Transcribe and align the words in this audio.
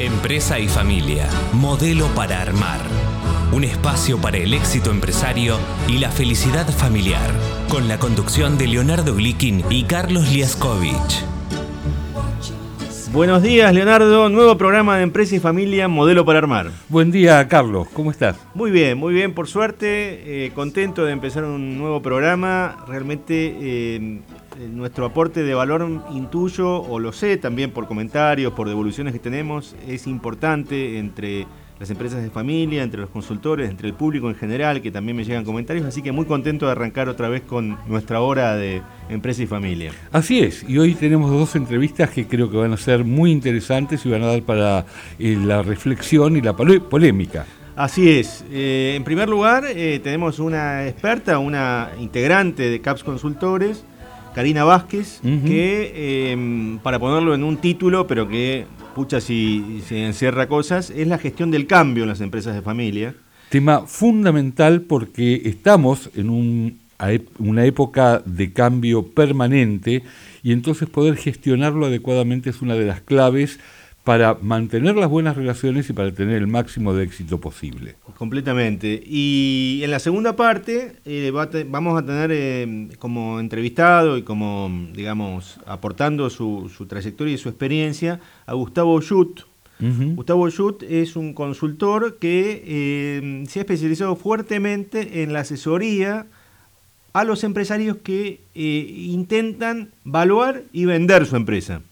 Empresa 0.00 0.60
y 0.60 0.68
familia, 0.68 1.28
modelo 1.52 2.06
para 2.14 2.40
armar. 2.40 2.78
Un 3.50 3.64
espacio 3.64 4.20
para 4.20 4.36
el 4.36 4.54
éxito 4.54 4.92
empresario 4.92 5.56
y 5.88 5.98
la 5.98 6.08
felicidad 6.12 6.68
familiar. 6.68 7.28
Con 7.68 7.88
la 7.88 7.98
conducción 7.98 8.56
de 8.58 8.68
Leonardo 8.68 9.16
Glikin 9.16 9.64
y 9.70 9.82
Carlos 9.82 10.30
Liaskovich. 10.30 11.24
Buenos 13.12 13.42
días, 13.42 13.74
Leonardo. 13.74 14.28
Nuevo 14.28 14.56
programa 14.56 14.98
de 14.98 15.02
Empresa 15.02 15.34
y 15.34 15.40
Familia, 15.40 15.88
Modelo 15.88 16.24
para 16.24 16.38
Armar. 16.38 16.70
Buen 16.88 17.10
día, 17.10 17.48
Carlos. 17.48 17.88
¿Cómo 17.92 18.12
estás? 18.12 18.36
Muy 18.54 18.70
bien, 18.70 18.96
muy 18.98 19.12
bien, 19.12 19.34
por 19.34 19.48
suerte. 19.48 20.46
Eh, 20.46 20.52
contento 20.54 21.06
de 21.06 21.10
empezar 21.10 21.42
un 21.42 21.76
nuevo 21.76 22.00
programa. 22.02 22.84
Realmente 22.86 23.56
eh, 23.60 24.20
nuestro 24.70 25.06
aporte 25.06 25.42
de 25.42 25.54
valor 25.54 25.86
intuyo, 26.12 26.82
o 26.82 26.98
lo 26.98 27.12
sé 27.12 27.36
también 27.36 27.70
por 27.70 27.86
comentarios, 27.86 28.52
por 28.52 28.68
devoluciones 28.68 29.12
que 29.12 29.18
tenemos, 29.18 29.76
es 29.86 30.06
importante 30.06 30.98
entre 30.98 31.46
las 31.78 31.90
empresas 31.90 32.22
de 32.22 32.30
familia, 32.30 32.82
entre 32.82 33.00
los 33.00 33.10
consultores, 33.10 33.70
entre 33.70 33.88
el 33.88 33.94
público 33.94 34.28
en 34.28 34.34
general, 34.34 34.82
que 34.82 34.90
también 34.90 35.16
me 35.16 35.24
llegan 35.24 35.44
comentarios, 35.44 35.86
así 35.86 36.02
que 36.02 36.10
muy 36.10 36.24
contento 36.24 36.66
de 36.66 36.72
arrancar 36.72 37.08
otra 37.08 37.28
vez 37.28 37.42
con 37.42 37.78
nuestra 37.86 38.20
hora 38.20 38.56
de 38.56 38.82
empresa 39.08 39.42
y 39.42 39.46
familia. 39.46 39.92
Así 40.10 40.40
es, 40.40 40.64
y 40.68 40.78
hoy 40.78 40.94
tenemos 40.94 41.30
dos 41.30 41.54
entrevistas 41.54 42.10
que 42.10 42.26
creo 42.26 42.50
que 42.50 42.56
van 42.56 42.72
a 42.72 42.76
ser 42.76 43.04
muy 43.04 43.30
interesantes 43.30 44.04
y 44.04 44.10
van 44.10 44.22
a 44.24 44.26
dar 44.26 44.42
para 44.42 44.86
eh, 45.18 45.38
la 45.40 45.62
reflexión 45.62 46.36
y 46.36 46.40
la 46.40 46.54
polémica. 46.54 47.46
Así 47.76 48.10
es. 48.10 48.44
Eh, 48.50 48.94
en 48.96 49.04
primer 49.04 49.28
lugar, 49.28 49.64
eh, 49.68 50.00
tenemos 50.02 50.40
una 50.40 50.88
experta, 50.88 51.38
una 51.38 51.90
integrante 52.00 52.68
de 52.70 52.80
CAPS 52.80 53.04
Consultores, 53.04 53.84
Karina 54.34 54.64
Vázquez, 54.64 55.20
que 55.22 56.30
em, 56.32 56.78
para 56.78 56.98
ponerlo 56.98 57.34
en 57.34 57.44
un 57.44 57.56
título, 57.56 58.06
pero 58.06 58.28
que 58.28 58.66
pucha 58.94 59.20
si 59.20 59.82
se 59.86 60.06
encierra 60.06 60.48
cosas, 60.48 60.90
es 60.90 61.06
la 61.06 61.18
gestión 61.18 61.50
del 61.50 61.66
cambio 61.66 62.04
en 62.04 62.08
las 62.08 62.20
empresas 62.20 62.54
de 62.54 62.62
familia. 62.62 63.14
Tema 63.48 63.86
fundamental 63.86 64.82
porque 64.82 65.42
estamos 65.44 66.10
en 66.14 66.78
una 67.38 67.64
época 67.64 68.22
de 68.24 68.52
cambio 68.52 69.06
permanente 69.06 70.02
y 70.42 70.52
entonces 70.52 70.88
poder 70.88 71.16
gestionarlo 71.16 71.86
adecuadamente 71.86 72.50
es 72.50 72.60
una 72.60 72.74
de 72.74 72.86
las 72.86 73.00
claves 73.00 73.58
para 74.08 74.38
mantener 74.40 74.96
las 74.96 75.10
buenas 75.10 75.36
relaciones 75.36 75.90
y 75.90 75.92
para 75.92 76.10
tener 76.12 76.36
el 76.36 76.46
máximo 76.46 76.94
de 76.94 77.04
éxito 77.04 77.38
posible. 77.40 77.96
Completamente. 78.16 79.02
Y 79.04 79.82
en 79.84 79.90
la 79.90 79.98
segunda 79.98 80.34
parte 80.34 80.94
eh, 81.04 81.30
vamos 81.68 82.02
a 82.02 82.06
tener 82.06 82.30
eh, 82.32 82.88
como 82.98 83.38
entrevistado 83.38 84.16
y 84.16 84.22
como, 84.22 84.70
digamos, 84.94 85.60
aportando 85.66 86.30
su, 86.30 86.70
trayectoria 86.88 87.34
y 87.34 87.36
su 87.36 87.50
experiencia 87.50 88.18
a 88.46 88.54
Gustavo 88.54 88.98
Schutt. 89.02 89.42
Gustavo 89.78 90.48
Schutt 90.48 90.84
es 90.84 91.14
un 91.14 91.34
consultor 91.34 92.16
que 92.18 92.62
eh, 92.64 93.44
se 93.46 93.58
ha 93.58 93.62
especializado 93.62 94.16
fuertemente 94.16 95.22
en 95.22 95.34
la 95.34 95.40
asesoría 95.40 96.24
a 97.12 97.24
los 97.24 97.44
empresarios 97.44 97.98
que 97.98 98.40
intentan 98.54 99.90
valuar 100.04 100.62
y 100.72 100.86
vender 100.86 101.26
su 101.26 101.36
empresa. 101.36 101.82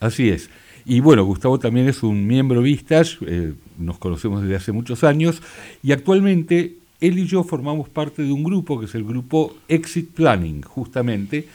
Así 0.00 0.30
es. 0.30 0.48
Y 0.84 1.00
bueno, 1.00 1.24
Gustavo 1.24 1.58
también 1.58 1.88
es 1.88 2.02
un 2.02 2.26
miembro 2.26 2.62
Vistas, 2.62 3.18
eh, 3.26 3.52
nos 3.78 3.98
conocemos 3.98 4.42
desde 4.42 4.56
hace 4.56 4.72
muchos 4.72 5.04
años, 5.04 5.42
y 5.82 5.92
actualmente 5.92 6.76
él 7.00 7.18
y 7.18 7.26
yo 7.26 7.44
formamos 7.44 7.88
parte 7.88 8.22
de 8.22 8.32
un 8.32 8.42
grupo 8.42 8.78
que 8.78 8.86
es 8.86 8.94
el 8.94 9.04
grupo 9.04 9.56
Exit 9.68 10.10
Planning, 10.10 10.62
justamente, 10.62 11.46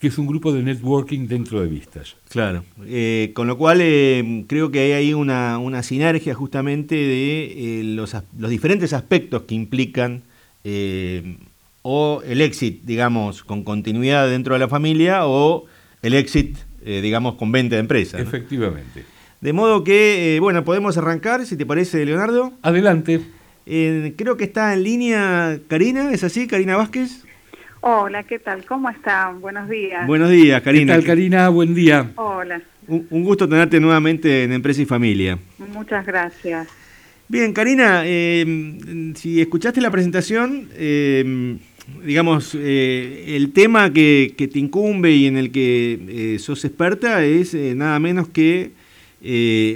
que 0.00 0.08
es 0.08 0.18
un 0.18 0.26
grupo 0.26 0.52
de 0.52 0.62
networking 0.62 1.28
dentro 1.28 1.60
de 1.60 1.68
Vistas. 1.68 2.16
Claro, 2.28 2.64
eh, 2.84 3.30
con 3.34 3.46
lo 3.46 3.56
cual 3.56 3.78
eh, 3.80 4.44
creo 4.48 4.70
que 4.72 4.80
hay 4.80 4.92
ahí 4.92 5.14
una, 5.14 5.82
sinergia 5.82 6.34
justamente 6.34 6.96
de 6.96 7.82
los, 7.84 8.16
los, 8.36 8.50
diferentes 8.50 8.92
aspectos 8.92 9.42
que 9.42 9.54
implican 9.54 10.22
o 11.82 12.22
el 12.24 12.40
exit, 12.40 12.82
digamos, 12.84 13.42
con 13.42 13.64
continuidad 13.64 14.28
dentro 14.28 14.54
de 14.54 14.60
la 14.60 14.68
familia 14.68 15.26
o 15.26 15.66
el 16.02 16.14
exit 16.14 16.56
eh, 16.84 17.00
digamos, 17.00 17.34
con 17.36 17.52
venta 17.52 17.76
de 17.76 17.80
empresa. 17.80 18.18
Efectivamente. 18.18 19.04
De 19.40 19.52
modo 19.52 19.82
que, 19.82 20.36
eh, 20.36 20.40
bueno, 20.40 20.64
podemos 20.64 20.96
arrancar, 20.96 21.44
si 21.46 21.56
te 21.56 21.66
parece, 21.66 22.04
Leonardo. 22.04 22.52
Adelante. 22.62 23.20
Eh, 23.66 24.14
creo 24.16 24.36
que 24.36 24.44
está 24.44 24.74
en 24.74 24.82
línea 24.82 25.58
Karina, 25.68 26.12
¿es 26.12 26.24
así? 26.24 26.46
Karina 26.46 26.76
Vázquez. 26.76 27.24
Hola, 27.80 28.22
¿qué 28.22 28.38
tal? 28.38 28.64
¿Cómo 28.64 28.88
están? 28.90 29.40
Buenos 29.40 29.68
días. 29.68 30.06
Buenos 30.06 30.30
días, 30.30 30.62
Karina. 30.62 30.94
¿Qué 30.94 30.98
tal, 31.00 31.06
Karina? 31.06 31.48
Buen 31.48 31.74
día. 31.74 32.12
Hola. 32.16 32.62
Un, 32.86 33.06
un 33.10 33.24
gusto 33.24 33.48
tenerte 33.48 33.80
nuevamente 33.80 34.44
en 34.44 34.52
Empresa 34.52 34.82
y 34.82 34.84
Familia. 34.84 35.38
Muchas 35.72 36.06
gracias. 36.06 36.68
Bien, 37.28 37.52
Karina, 37.52 38.02
si 38.02 39.40
escuchaste 39.40 39.80
la 39.80 39.90
presentación, 39.90 40.68
digamos, 42.02 42.54
eh, 42.54 43.36
el 43.36 43.52
tema 43.52 43.92
que, 43.92 44.34
te 44.36 44.58
incumbe 44.58 45.12
y 45.12 45.26
en 45.26 45.36
el 45.36 45.50
que 45.52 46.34
eh, 46.34 46.38
sos 46.38 46.64
experta 46.64 47.24
es 47.24 47.54
eh, 47.54 47.74
nada 47.74 47.98
menos 47.98 48.28
que 48.28 48.72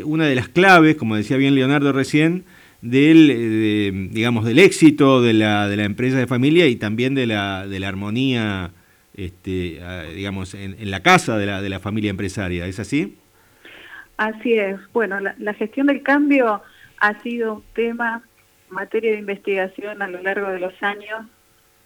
una 0.04 0.27
de 0.27 0.34
las 0.34 0.49
claves, 0.49 0.97
como 0.97 1.15
decía 1.15 1.37
bien 1.37 1.54
Leonardo 1.54 1.93
recién, 1.93 2.44
del, 2.82 4.10
digamos, 4.12 4.44
del 4.44 4.59
éxito 4.59 5.22
de 5.22 5.34
la, 5.34 5.69
de 5.69 5.77
la 5.77 5.84
empresa 5.84 6.19
de 6.19 6.27
familia 6.27 6.66
y 6.66 6.75
también 6.75 7.15
de 7.15 7.27
la, 7.27 7.65
de 7.69 7.78
la 7.78 7.87
armonía, 7.87 8.72
este, 9.15 9.81
digamos, 10.16 10.54
en, 10.54 10.91
la 10.91 11.00
casa 11.00 11.38
de 11.38 11.47
la, 11.47 11.62
de 11.62 11.69
la 11.69 11.78
familia 11.78 12.10
empresaria. 12.10 12.66
¿Es 12.66 12.81
así? 12.81 13.16
Así 14.16 14.54
es. 14.54 14.78
Bueno, 14.93 15.21
la, 15.21 15.37
la 15.38 15.54
gestión 15.54 15.87
del 15.87 16.03
cambio 16.03 16.60
ha 16.98 17.22
sido 17.22 17.54
un 17.54 17.62
tema, 17.72 18.25
materia 18.69 19.12
de 19.12 19.19
investigación 19.19 20.03
a 20.03 20.09
lo 20.09 20.21
largo 20.22 20.48
de 20.48 20.59
los 20.59 20.75
años 20.83 21.25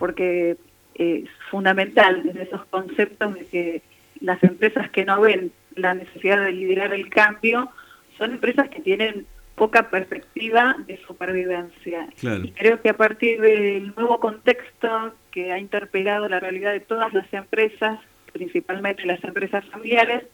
porque 0.01 0.57
es 0.95 1.29
fundamental 1.51 2.23
desde 2.25 2.43
esos 2.43 2.65
conceptos 2.67 3.35
de 3.35 3.47
que 3.47 3.83
las 4.21 4.43
empresas 4.43 4.91
que 4.91 5.05
no 5.05 5.21
ven 5.21 5.53
la 5.77 5.95
necesidad 5.95 6.43
de 6.43 6.53
liderar 6.53 6.93
el 6.93 7.09
cambio 7.11 7.71
son 8.19 8.33
empresas 8.33 8.69
que 8.71 8.81
tienen 8.81 9.27
poca 9.55 9.91
perspectiva 9.91 10.75
de 10.87 10.99
supervivencia. 11.07 12.09
Y 12.23 12.53
creo 12.53 12.81
que 12.81 12.89
a 12.89 12.97
partir 12.97 13.41
del 13.43 13.95
nuevo 13.95 14.19
contexto 14.19 15.15
que 15.31 15.53
ha 15.53 15.59
interpelado 15.59 16.29
la 16.31 16.41
realidad 16.41 16.73
de 16.73 16.81
todas 16.81 17.13
las 17.13 17.31
empresas, 17.35 18.01
principalmente 18.33 19.05
las 19.05 19.23
empresas 19.23 19.63
familiares, 19.67 20.25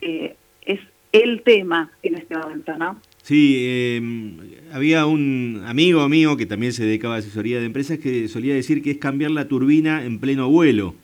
eh, 0.00 0.34
es 0.62 0.80
el 1.12 1.42
tema 1.42 1.92
en 2.02 2.16
este 2.16 2.36
momento, 2.36 2.76
¿no? 2.76 3.00
Sí, 3.26 3.56
em, 3.66 4.38
había 4.72 5.04
un 5.04 5.64
amigo 5.66 6.08
mío 6.08 6.36
que 6.36 6.46
también 6.46 6.72
se 6.72 6.84
dedicaba 6.84 7.16
a 7.16 7.18
asesoría 7.18 7.58
de 7.58 7.66
empresas 7.66 7.98
que 7.98 8.28
solía 8.28 8.54
decir 8.54 8.84
que 8.84 8.92
es 8.92 8.98
cambiar 8.98 9.32
la 9.32 9.48
turbina 9.48 10.04
en 10.04 10.20
pleno 10.20 10.48
vuelo. 10.48 10.94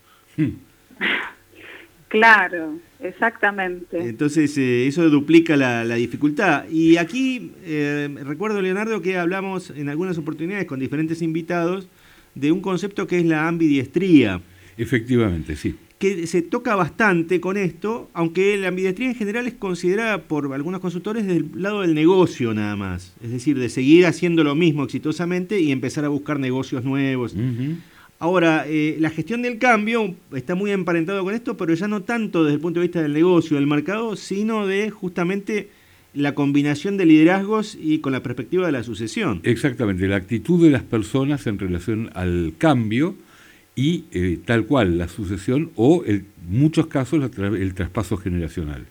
Claro, 2.06 2.78
exactamente. 3.00 3.98
Entonces 3.98 4.56
eh, 4.58 4.86
eso 4.86 5.08
duplica 5.08 5.56
la, 5.56 5.82
dificultad. 5.94 6.68
Y 6.70 6.98
aquí 6.98 7.52
eh, 7.64 8.08
recuerdo, 8.22 8.60
Leonardo, 8.60 9.00
que 9.00 9.16
hablamos 9.16 9.70
en 9.70 9.88
algunas 9.88 10.18
oportunidades 10.18 10.66
con 10.66 10.78
diferentes 10.78 11.22
invitados 11.22 11.88
de 12.34 12.52
un 12.52 12.60
concepto 12.60 13.06
que 13.06 13.18
es 13.18 13.24
la 13.24 13.48
ambidiestría. 13.48 14.42
Efectivamente, 14.76 15.56
sí 15.56 15.74
que 16.02 16.26
se 16.26 16.42
toca 16.42 16.74
bastante 16.74 17.40
con 17.40 17.56
esto, 17.56 18.10
aunque 18.12 18.56
la 18.56 18.66
ambidestría 18.66 19.08
en 19.08 19.14
general 19.14 19.46
es 19.46 19.54
considerada 19.54 20.22
por 20.22 20.52
algunos 20.52 20.80
consultores 20.80 21.24
desde 21.24 21.38
el 21.38 21.62
lado 21.62 21.82
del 21.82 21.94
negocio 21.94 22.52
nada 22.54 22.74
más, 22.74 23.14
es 23.22 23.30
decir, 23.30 23.56
de 23.56 23.68
seguir 23.68 24.04
haciendo 24.06 24.42
lo 24.42 24.56
mismo 24.56 24.82
exitosamente 24.82 25.60
y 25.60 25.70
empezar 25.70 26.04
a 26.04 26.08
buscar 26.08 26.40
negocios 26.40 26.82
nuevos. 26.82 27.36
Ahora, 28.18 28.64
eh, 28.66 28.96
la 28.98 29.10
gestión 29.10 29.42
del 29.42 29.60
cambio 29.60 30.16
está 30.34 30.56
muy 30.56 30.72
emparentado 30.72 31.22
con 31.22 31.34
esto, 31.34 31.56
pero 31.56 31.72
ya 31.72 31.86
no 31.86 32.02
tanto 32.02 32.42
desde 32.42 32.56
el 32.56 32.60
punto 32.60 32.80
de 32.80 32.86
vista 32.86 33.00
del 33.00 33.12
negocio, 33.12 33.56
del 33.56 33.68
mercado, 33.68 34.16
sino 34.16 34.66
de 34.66 34.90
justamente 34.90 35.68
la 36.14 36.34
combinación 36.34 36.96
de 36.96 37.06
liderazgos 37.06 37.78
y 37.80 38.00
con 38.00 38.10
la 38.10 38.24
perspectiva 38.24 38.66
de 38.66 38.72
la 38.72 38.82
sucesión. 38.82 39.38
Exactamente, 39.44 40.08
la 40.08 40.16
actitud 40.16 40.64
de 40.64 40.70
las 40.72 40.82
personas 40.82 41.46
en 41.46 41.60
relación 41.60 42.10
al 42.14 42.54
cambio 42.58 43.14
y 43.74 44.04
eh, 44.12 44.38
tal 44.44 44.66
cual 44.66 44.98
la 44.98 45.08
sucesión 45.08 45.70
o 45.76 46.02
en 46.06 46.26
muchos 46.46 46.86
casos 46.88 47.30
el 47.38 47.74
traspaso 47.74 48.16
generacional. 48.16 48.86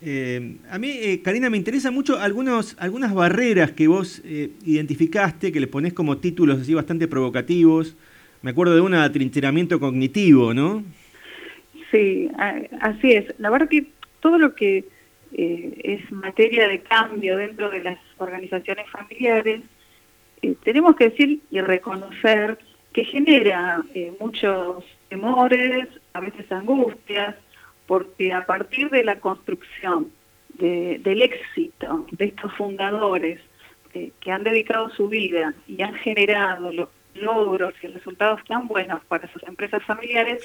Eh, 0.00 0.56
a 0.70 0.78
mí, 0.78 0.90
eh, 0.90 1.22
Karina, 1.22 1.50
me 1.50 1.56
interesa 1.56 1.90
mucho 1.90 2.18
algunos, 2.18 2.76
algunas 2.78 3.14
barreras 3.14 3.72
que 3.72 3.88
vos 3.88 4.22
identificaste, 4.24 5.50
que 5.50 5.60
le 5.60 5.66
ponés 5.66 5.92
como 5.92 6.18
títulos 6.18 6.60
así 6.60 6.74
bastante 6.74 7.08
provocativos. 7.08 7.96
Me 8.42 8.52
acuerdo 8.52 8.74
de 8.74 8.80
un 8.80 8.94
atrincheramiento 8.94 9.80
cognitivo, 9.80 10.54
¿no? 10.54 10.84
Sí, 11.90 12.28
así 12.80 13.12
es. 13.12 13.34
La 13.38 13.50
verdad 13.50 13.68
que 13.68 13.86
todo 14.20 14.38
lo 14.38 14.54
que 14.54 14.84
es 15.32 16.12
materia 16.12 16.68
de 16.68 16.80
cambio 16.80 17.36
dentro 17.36 17.70
de 17.70 17.82
las 17.82 17.98
organizaciones 18.18 18.88
familiares, 18.90 19.62
tenemos 20.62 20.94
que 20.94 21.10
decir 21.10 21.40
y 21.50 21.60
reconocer 21.60 22.58
que 22.98 23.04
genera 23.04 23.80
eh, 23.94 24.12
muchos 24.18 24.84
temores, 25.08 25.86
a 26.14 26.18
veces 26.18 26.50
angustias, 26.50 27.36
porque 27.86 28.32
a 28.32 28.44
partir 28.44 28.90
de 28.90 29.04
la 29.04 29.20
construcción 29.20 30.10
del 30.54 31.22
éxito 31.22 32.06
de 32.10 32.24
estos 32.24 32.52
fundadores 32.54 33.38
eh, 33.94 34.10
que 34.18 34.32
han 34.32 34.42
dedicado 34.42 34.90
su 34.90 35.08
vida 35.08 35.54
y 35.68 35.80
han 35.80 35.94
generado 35.94 36.72
los 36.72 36.88
logros 37.14 37.72
y 37.80 37.86
resultados 37.86 38.42
tan 38.48 38.66
buenos 38.66 39.00
para 39.04 39.32
sus 39.32 39.44
empresas 39.44 39.80
familiares, 39.84 40.42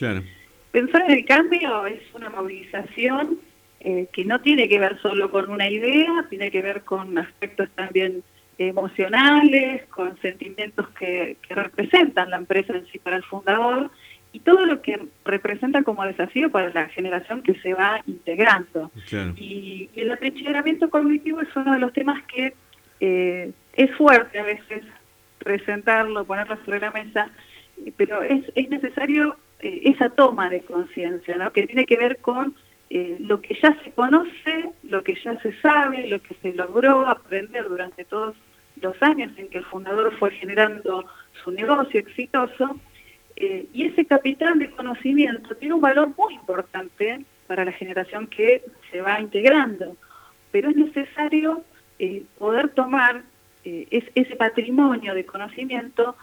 pensar 0.71 1.01
en 1.09 1.11
el 1.11 1.25
cambio 1.25 1.87
es 1.87 2.01
una 2.13 2.29
movilización 2.29 3.39
eh, 3.79 4.05
que 4.13 4.25
no 4.25 4.41
tiene 4.41 4.69
que 4.69 4.77
ver 4.77 5.01
solo 5.01 5.31
con 5.31 5.49
una 5.49 5.71
idea, 5.71 6.27
tiene 6.29 6.51
que 6.51 6.61
ver 6.61 6.83
con 6.83 7.17
aspectos 7.17 7.67
también 7.73 8.23
emocionales, 8.57 9.85
con 9.87 10.19
sentimientos 10.21 10.87
que, 10.89 11.37
representan 11.49 12.29
la 12.29 12.37
empresa 12.37 12.73
en 12.73 12.85
sí 12.87 12.99
para 12.99 13.17
el 13.17 13.23
fundador 13.23 13.91
y 14.31 14.39
todo 14.39 14.65
lo 14.65 14.81
que 14.81 14.99
representa 15.25 15.83
como 15.83 16.03
desafío 16.05 16.49
para 16.51 16.69
la 16.73 16.87
generación 16.89 17.43
que 17.43 17.53
se 17.61 17.73
va 17.73 18.01
integrando. 18.07 18.91
Y, 19.37 19.89
el 19.95 20.11
atrincheramiento 20.11 20.89
cognitivo 20.89 21.41
es 21.41 21.55
uno 21.55 21.73
de 21.73 21.79
los 21.79 21.93
temas 21.93 22.23
que 22.23 22.53
eh, 22.99 23.51
es 23.73 23.91
fuerte 23.95 24.39
a 24.39 24.43
veces 24.43 24.83
presentarlo, 25.39 26.25
ponerlo 26.25 26.57
sobre 26.65 26.79
la 26.79 26.91
mesa, 26.91 27.29
pero 27.97 28.23
es, 28.23 28.43
es 28.55 28.69
necesario 28.69 29.35
eh, 29.59 29.81
esa 29.85 30.09
toma 30.09 30.49
de 30.49 30.61
conciencia, 30.61 31.35
¿no? 31.35 31.51
que 31.51 31.67
tiene 31.67 31.85
que 31.85 31.97
ver 31.97 32.17
con 32.17 32.55
eh, 32.95 33.17
lo 33.21 33.41
que 33.41 33.57
ya 33.59 33.75
se 33.83 33.89
conoce, 33.89 34.69
lo 34.83 35.03
que 35.03 35.15
ya 35.15 35.41
se 35.41 35.51
sabe, 35.61 36.07
lo 36.07 36.21
que 36.21 36.35
se 36.43 36.53
logró 36.53 37.07
aprender 37.07 37.67
durante 37.67 38.05
todos 38.05 38.35
los 38.79 39.01
años 39.01 39.31
en 39.37 39.47
que 39.47 39.57
el 39.57 39.65
fundador 39.65 40.15
fue 40.19 40.29
generando 40.29 41.03
su 41.43 41.49
negocio 41.49 41.99
exitoso, 41.99 42.79
eh, 43.35 43.65
y 43.73 43.85
ese 43.85 44.05
capital 44.05 44.59
de 44.59 44.69
conocimiento 44.69 45.55
tiene 45.55 45.73
un 45.73 45.81
valor 45.81 46.11
muy 46.15 46.35
importante 46.35 47.25
para 47.47 47.65
la 47.65 47.71
generación 47.71 48.27
que 48.27 48.61
se 48.91 49.01
va 49.01 49.19
integrando, 49.19 49.97
pero 50.51 50.69
es 50.69 50.75
necesario 50.75 51.63
eh, 51.97 52.21
poder 52.37 52.69
tomar 52.69 53.23
ese 53.63 54.35
patrimonio 54.35 55.15
de 55.15 55.25
conocimiento 55.25 56.17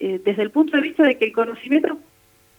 desde 0.00 0.42
el 0.42 0.50
punto 0.50 0.76
de 0.76 0.82
vista 0.82 1.04
de 1.04 1.16
que 1.16 1.26
el 1.26 1.32
conocimiento 1.32 2.00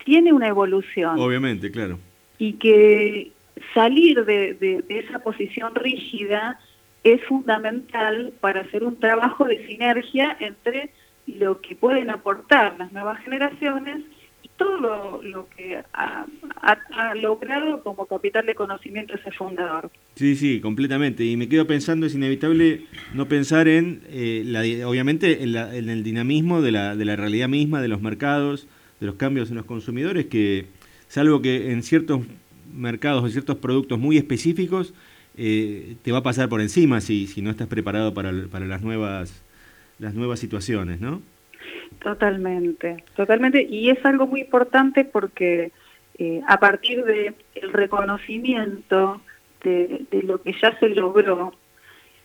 tiene 0.06 0.32
una 0.32 0.48
evolución. 0.48 1.20
Obviamente, 1.20 1.70
claro. 1.70 2.00
Y 2.38 2.54
que 2.54 3.34
salir 3.74 4.26
de, 4.26 4.84
esa 4.90 5.20
posición 5.20 5.76
rígida 5.76 6.60
es 7.04 7.24
fundamental 7.26 8.34
para 8.40 8.62
hacer 8.62 8.84
un 8.84 9.00
trabajo 9.00 9.46
de 9.46 9.66
sinergia 9.68 10.38
entre 10.40 10.92
lo 11.26 11.62
que 11.62 11.76
pueden 11.76 12.10
aportar 12.10 12.76
las 12.78 12.92
nuevas 12.92 13.24
generaciones 13.24 14.02
y 14.44 14.50
todo 14.58 15.22
lo, 15.22 15.48
que 15.56 15.82
ha, 15.94 16.26
logrado 17.16 17.84
como 17.84 18.06
capital 18.06 18.46
de 18.46 18.56
conocimiento 18.56 19.16
ese 19.16 19.32
fundador. 19.32 19.92
Sí, 20.16 20.36
sí, 20.36 20.60
completamente. 20.62 21.26
Y 21.26 21.38
me 21.38 21.48
quedo 21.48 21.66
pensando, 21.66 22.06
es 22.06 22.16
inevitable 22.16 22.86
no 23.14 23.28
pensar 23.28 23.68
en, 23.68 24.02
eh, 24.10 24.44
la, 24.46 24.62
obviamente, 24.88 25.44
en, 25.44 25.90
el 25.90 26.04
dinamismo 26.04 26.62
de 26.62 26.72
la, 26.72 26.96
de 26.96 27.06
la 27.06 27.16
realidad 27.16 27.48
misma, 27.48 27.82
de 27.82 27.88
los 27.88 28.02
mercados, 28.02 28.68
de 29.00 29.08
los 29.08 29.16
cambios 29.16 29.50
en 29.50 29.58
los 29.58 29.66
consumidores, 29.66 30.28
que 30.28 30.68
es 31.10 31.18
algo 31.18 31.42
que 31.42 31.72
en 31.72 31.84
ciertos 31.84 32.22
mercados 32.74 33.24
o 33.24 33.30
ciertos 33.30 33.58
productos 33.58 34.00
muy 34.00 34.18
específicos, 34.18 34.94
eh, 35.38 35.96
te 36.02 36.12
va 36.12 36.20
a 36.20 36.24
pasar 36.24 36.50
por 36.50 36.62
encima 36.62 37.02
si, 37.02 37.28
si 37.28 37.42
no 37.42 37.50
estás 37.50 37.68
preparado 37.68 38.14
para, 38.14 38.32
para 38.52 38.66
las 38.66 38.82
nuevas 38.82 39.44
las 40.02 40.16
nuevas 40.16 40.40
situaciones, 40.40 41.00
¿no? 41.00 41.22
Totalmente, 42.00 43.04
totalmente. 43.16 43.62
Y 43.70 43.90
es 43.90 44.04
algo 44.04 44.26
muy 44.26 44.42
importante 44.42 45.06
porque 45.06 45.72
eh, 46.18 46.42
a 46.48 46.60
partir 46.60 47.06
del 47.06 47.36
el 47.54 47.72
reconocimiento 47.72 49.22
de, 49.64 50.08
lo 50.24 50.42
que 50.42 50.54
ya 50.60 50.78
se 50.80 50.90
logró, 50.90 51.54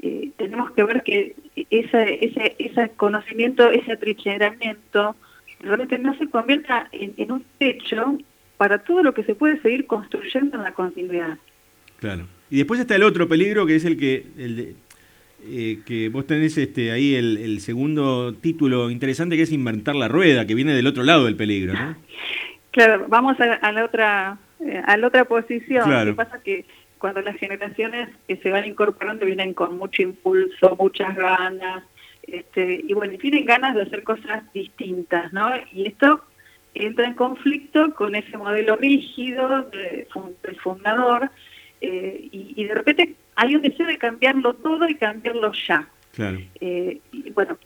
eh, 0.00 0.30
tenemos 0.38 0.70
que 0.70 0.84
ver 0.84 1.02
que 1.02 1.36
ese, 1.68 2.24
ese, 2.24 2.56
ese 2.58 2.88
conocimiento, 2.96 3.70
ese 3.70 3.92
atrincheramiento, 3.92 5.14
realmente 5.60 5.98
no 5.98 6.16
se 6.16 6.30
convierta 6.30 6.88
en 6.92 7.30
un 7.30 7.44
techo 7.58 8.18
para 8.56 8.78
todo 8.78 9.02
lo 9.02 9.14
que 9.14 9.24
se 9.24 9.34
puede 9.34 9.60
seguir 9.60 9.86
construyendo 9.86 10.56
en 10.56 10.62
la 10.62 10.72
continuidad. 10.72 11.38
Claro. 11.98 12.26
Y 12.50 12.58
después 12.58 12.80
está 12.80 12.94
el 12.94 13.02
otro 13.02 13.28
peligro 13.28 13.66
que 13.66 13.76
es 13.76 13.84
el 13.84 13.98
que 13.98 14.26
el 14.38 14.76
eh, 15.48 15.80
que 15.84 16.08
vos 16.08 16.26
tenés 16.26 16.56
este 16.58 16.90
ahí 16.90 17.14
el, 17.14 17.60
segundo 17.60 18.34
título 18.34 18.90
interesante 18.90 19.36
que 19.36 19.42
es 19.42 19.52
inventar 19.52 19.94
la 19.94 20.08
rueda, 20.08 20.46
que 20.46 20.54
viene 20.54 20.74
del 20.74 20.86
otro 20.86 21.04
lado 21.04 21.26
del 21.26 21.36
peligro, 21.36 21.74
¿no? 21.74 21.96
Claro, 22.70 23.06
vamos 23.08 23.36
a, 23.40 23.72
la 23.72 23.84
otra 23.84 24.38
eh, 24.60 24.82
a 24.84 24.96
la 24.96 25.06
otra 25.06 25.24
posición. 25.24 25.88
Lo 25.88 26.04
que 26.04 26.14
pasa 26.14 26.42
que 26.42 26.64
cuando 26.98 27.20
las 27.20 27.36
generaciones 27.36 28.08
que 28.26 28.36
se 28.36 28.50
van 28.50 28.66
incorporando 28.66 29.26
vienen 29.26 29.54
con 29.54 29.78
mucho 29.78 30.02
impulso, 30.02 30.76
muchas 30.78 31.14
ganas, 31.14 31.84
este, 32.26 32.82
y 32.86 32.92
bueno, 32.92 33.16
tienen 33.18 33.44
ganas 33.44 33.74
de 33.74 33.82
hacer 33.82 34.02
cosas 34.02 34.42
distintas, 34.52 35.32
¿no? 35.32 35.50
Y 35.72 35.86
esto 35.86 36.24
entra 36.76 37.06
en 37.06 37.14
conflicto 37.14 37.94
con 37.94 38.14
ese 38.14 38.36
modelo 38.36 38.76
rígido 38.76 39.62
del 39.70 40.56
fundador 40.62 41.30
eh, 41.80 42.28
y, 42.30 42.64
de 42.64 42.74
repente 42.74 43.14
hay 43.34 43.54
un 43.54 43.62
deseo 43.62 43.86
de 43.86 43.98
cambiarlo 43.98 44.54
todo 44.54 44.88
y 44.88 44.94
cambiarlo 44.94 45.52
ya. 45.52 45.88
Eh, 46.60 47.00
y 47.12 47.30
bueno, 47.30 47.58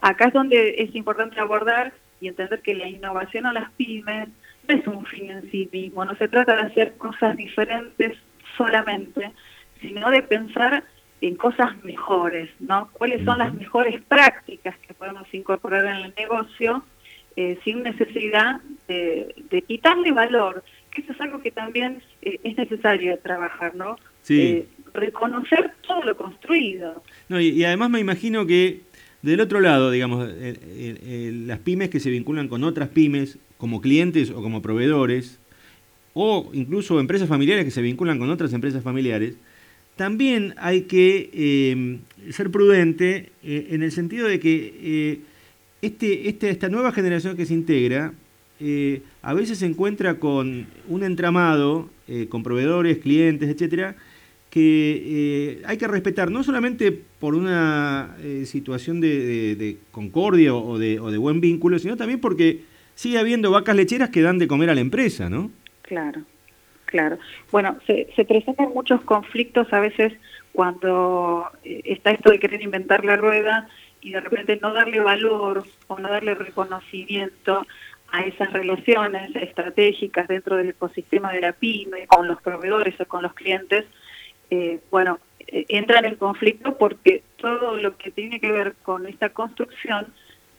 acá 0.00 0.26
es 0.26 0.32
donde 0.32 0.76
es 0.78 0.94
importante 0.94 1.40
abordar 1.40 1.92
y 2.20 2.28
entender 2.28 2.60
que 2.62 2.74
la 2.74 2.88
innovación 2.88 3.46
a 3.46 3.52
las 3.52 3.70
pymes 3.72 4.28
no 4.66 4.74
es 4.74 4.86
un 4.86 5.04
fin 5.04 5.30
en 5.30 5.50
sí 5.50 5.68
mismo, 5.70 6.04
no 6.04 6.16
se 6.16 6.28
trata 6.28 6.56
de 6.56 6.62
hacer 6.62 6.94
cosas 6.96 7.36
diferentes 7.36 8.16
solamente, 8.56 9.32
sino 9.80 10.10
de 10.10 10.22
pensar 10.22 10.84
en 11.20 11.36
cosas 11.36 11.82
mejores, 11.84 12.50
¿no? 12.60 12.88
¿Cuáles 12.92 13.24
son 13.24 13.38
las 13.38 13.52
mejores 13.52 14.00
prácticas 14.02 14.76
que 14.78 14.94
podemos 14.94 15.32
incorporar 15.32 15.84
en 15.84 16.04
el 16.04 16.14
negocio 16.16 16.82
eh, 17.36 17.58
sin 17.64 17.82
necesidad 17.82 18.60
de, 18.86 19.64
quitarle 19.66 20.12
valor, 20.12 20.62
que 20.92 21.00
eso 21.00 21.12
es 21.12 21.20
algo 21.20 21.42
que 21.42 21.50
también 21.50 22.00
eh, 22.22 22.38
es 22.44 22.56
necesario 22.56 23.18
trabajar, 23.18 23.74
¿no? 23.74 23.96
Eh, 24.28 24.68
reconocer 24.92 25.72
todo 25.84 26.04
lo 26.04 26.16
construido. 26.16 27.02
No, 27.28 27.40
y, 27.40 27.64
además 27.64 27.90
me 27.90 27.98
imagino 27.98 28.46
que 28.46 28.82
del 29.22 29.40
otro 29.40 29.58
lado, 29.58 29.90
digamos, 29.90 30.28
las 30.28 31.58
pymes 31.58 31.90
que 31.90 31.98
se 31.98 32.10
vinculan 32.10 32.46
con 32.46 32.62
otras 32.62 32.90
pymes 32.90 33.36
como 33.58 33.80
clientes 33.80 34.30
o 34.30 34.40
como 34.40 34.62
proveedores, 34.62 35.40
o 36.12 36.50
incluso 36.52 37.00
empresas 37.00 37.28
familiares 37.28 37.64
que 37.64 37.72
se 37.72 37.82
vinculan 37.82 38.20
con 38.20 38.30
otras 38.30 38.52
empresas 38.52 38.84
familiares, 38.84 39.34
también 39.96 40.54
hay 40.58 40.82
que 40.82 41.98
ser 42.30 42.50
prudente 42.52 43.32
en 43.42 43.82
el 43.82 43.90
sentido 43.90 44.28
de 44.28 44.38
que 44.38 45.20
este, 45.86 46.28
este, 46.28 46.50
esta 46.50 46.68
nueva 46.68 46.92
generación 46.92 47.36
que 47.36 47.46
se 47.46 47.54
integra 47.54 48.12
eh, 48.60 49.02
a 49.22 49.34
veces 49.34 49.58
se 49.58 49.66
encuentra 49.66 50.14
con 50.18 50.66
un 50.88 51.02
entramado, 51.02 51.90
eh, 52.06 52.28
con 52.28 52.42
proveedores, 52.42 52.98
clientes, 52.98 53.48
etcétera, 53.48 53.96
que 54.48 55.02
eh, 55.04 55.62
hay 55.66 55.76
que 55.76 55.88
respetar, 55.88 56.30
no 56.30 56.44
solamente 56.44 56.92
por 57.18 57.34
una 57.34 58.16
situación 58.44 59.00
de, 59.00 59.78
concordia 59.90 60.54
o 60.54 60.78
de, 60.78 61.00
o 61.00 61.10
de, 61.10 61.18
buen 61.18 61.40
vínculo, 61.40 61.78
sino 61.80 61.96
también 61.96 62.20
porque 62.20 62.60
sigue 62.94 63.18
habiendo 63.18 63.50
vacas 63.50 63.74
lecheras 63.74 64.10
que 64.10 64.22
dan 64.22 64.38
de 64.38 64.46
comer 64.46 64.70
a 64.70 64.74
la 64.74 64.80
empresa, 64.80 65.28
¿no? 65.28 65.50
Claro, 65.82 66.22
claro. 66.84 67.18
Bueno, 67.50 67.76
se, 67.86 68.06
se 68.14 68.24
presentan 68.24 68.68
muchos 68.72 69.00
conflictos 69.02 69.72
a 69.72 69.80
veces 69.80 70.12
cuando 70.52 71.50
está 71.64 72.12
esto 72.12 72.30
de 72.30 72.38
querer 72.38 72.62
inventar 72.62 73.04
la 73.04 73.16
rueda 73.16 73.68
y 74.04 74.12
de 74.12 74.20
repente 74.20 74.58
no 74.60 74.72
darle 74.72 75.00
valor 75.00 75.64
o 75.88 75.98
no 75.98 76.08
darle 76.08 76.34
reconocimiento 76.34 77.66
a 78.12 78.20
esas 78.20 78.52
relaciones 78.52 79.34
estratégicas 79.34 80.28
dentro 80.28 80.56
del 80.56 80.68
ecosistema 80.68 81.32
de 81.32 81.40
la 81.40 81.52
pyme, 81.52 82.06
con 82.06 82.28
los 82.28 82.40
proveedores 82.40 83.00
o 83.00 83.06
con 83.06 83.22
los 83.22 83.32
clientes, 83.32 83.86
eh, 84.50 84.78
bueno, 84.90 85.18
eh, 85.48 85.64
entran 85.68 86.04
en 86.04 86.16
conflicto 86.16 86.76
porque 86.76 87.22
todo 87.38 87.76
lo 87.76 87.96
que 87.96 88.10
tiene 88.10 88.38
que 88.40 88.52
ver 88.52 88.74
con 88.82 89.06
esta 89.06 89.30
construcción 89.30 90.06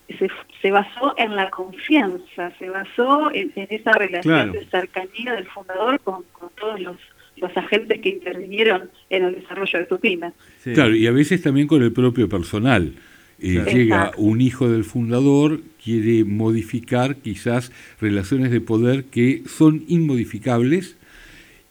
se, 0.08 0.28
se 0.62 0.72
basó 0.72 1.14
en 1.18 1.36
la 1.36 1.52
confianza, 1.52 2.52
se 2.58 2.70
basó 2.70 3.32
en, 3.32 3.52
esa 3.56 3.92
relación 3.94 4.52
de 4.54 4.66
cercanía 4.66 5.34
del 5.34 5.46
fundador 5.46 6.00
con, 6.02 6.24
todos 6.60 6.80
los, 6.80 6.98
los 7.38 7.56
agentes 7.56 8.02
que 8.02 8.10
intervinieron 8.10 8.90
en 9.12 9.24
el 9.24 9.36
desarrollo 9.36 9.80
de 9.80 9.86
tu 9.86 10.00
pyme. 10.00 10.34
Claro, 10.64 10.96
y 10.96 11.06
a 11.06 11.12
veces 11.12 11.42
también 11.44 11.68
con 11.68 11.84
el 11.84 11.94
propio 11.94 12.28
personal. 12.28 12.96
Eh, 13.40 13.64
llega 13.74 14.12
un 14.18 14.40
hijo 14.40 14.70
del 14.70 14.86
fundador, 14.86 15.62
quiere 15.84 16.24
modificar 16.24 17.18
quizás 17.18 17.72
relaciones 18.00 18.52
de 18.52 18.62
poder 18.62 19.06
que 19.06 19.44
son 19.48 19.84
inmodificables 19.88 20.96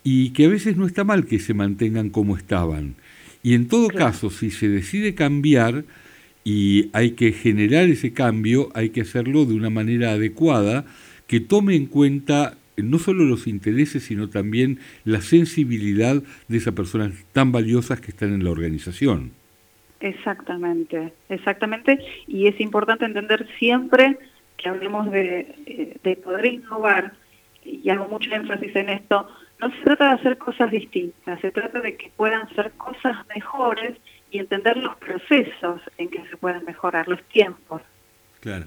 y 0.03 0.31
que 0.31 0.45
a 0.45 0.49
veces 0.49 0.77
no 0.77 0.87
está 0.87 1.05
mal 1.05 1.25
que 1.25 1.39
se 1.39 1.55
mantengan 1.55 2.11
como 2.11 2.37
estaban. 2.37 2.97
Y 3.43 3.55
en 3.55 3.69
todo 3.69 3.89
caso, 3.89 4.31
si 4.31 4.51
se 4.51 4.69
decide 4.69 5.15
cambiar 5.15 5.85
y 6.45 6.91
hay 6.93 7.13
que 7.13 7.33
generar 7.33 7.89
ese 7.89 8.13
cambio, 8.13 8.69
hay 8.75 8.91
que 8.91 9.01
hacerlo 9.01 9.47
de 9.47 9.55
una 9.55 9.71
manera 9.71 10.13
adecuada 10.13 10.85
que 11.27 11.41
tome 11.41 11.75
en 11.75 11.87
cuenta 11.87 12.59
no 12.77 12.99
solo 12.99 13.25
los 13.25 13.47
intereses, 13.47 14.05
sino 14.05 14.29
también 14.29 14.79
la 15.05 15.23
sensibilidad 15.23 16.23
de 16.49 16.57
esas 16.57 16.75
personas 16.75 17.13
tan 17.33 17.53
valiosas 17.53 18.01
que 18.01 18.11
están 18.11 18.35
en 18.35 18.45
la 18.45 18.51
organización. 18.51 19.33
Exactamente, 20.05 21.15
exactamente. 21.31 21.99
Y 22.27 22.47
es 22.47 22.61
importante 22.61 23.07
entender 23.07 23.49
siempre 23.59 24.19
que 24.59 24.69
hablemos 24.69 25.11
de, 25.11 25.55
eh, 25.65 25.97
de 26.05 26.17
poder 26.17 26.45
innovar, 26.45 27.15
y 27.65 27.89
hago 27.89 28.07
mucho 28.09 28.31
énfasis 28.31 28.77
en 28.77 28.91
esto, 28.91 29.27
no 29.59 29.71
se 29.71 29.83
trata 29.83 30.09
de 30.09 30.15
hacer 30.17 30.37
cosas 30.37 30.71
distintas, 30.71 31.41
se 31.41 31.51
trata 31.51 31.81
de 31.81 31.97
que 31.97 32.13
puedan 32.19 32.55
ser 32.55 32.73
cosas 32.73 33.27
mejores 33.35 33.97
y 34.31 34.41
entender 34.41 34.77
los 34.77 34.95
procesos 34.97 35.81
en 35.97 36.11
que 36.11 36.23
se 36.29 36.37
pueden 36.37 36.67
mejorar, 36.67 37.09
los 37.09 37.23
tiempos. 37.29 37.81
Claro. 38.41 38.67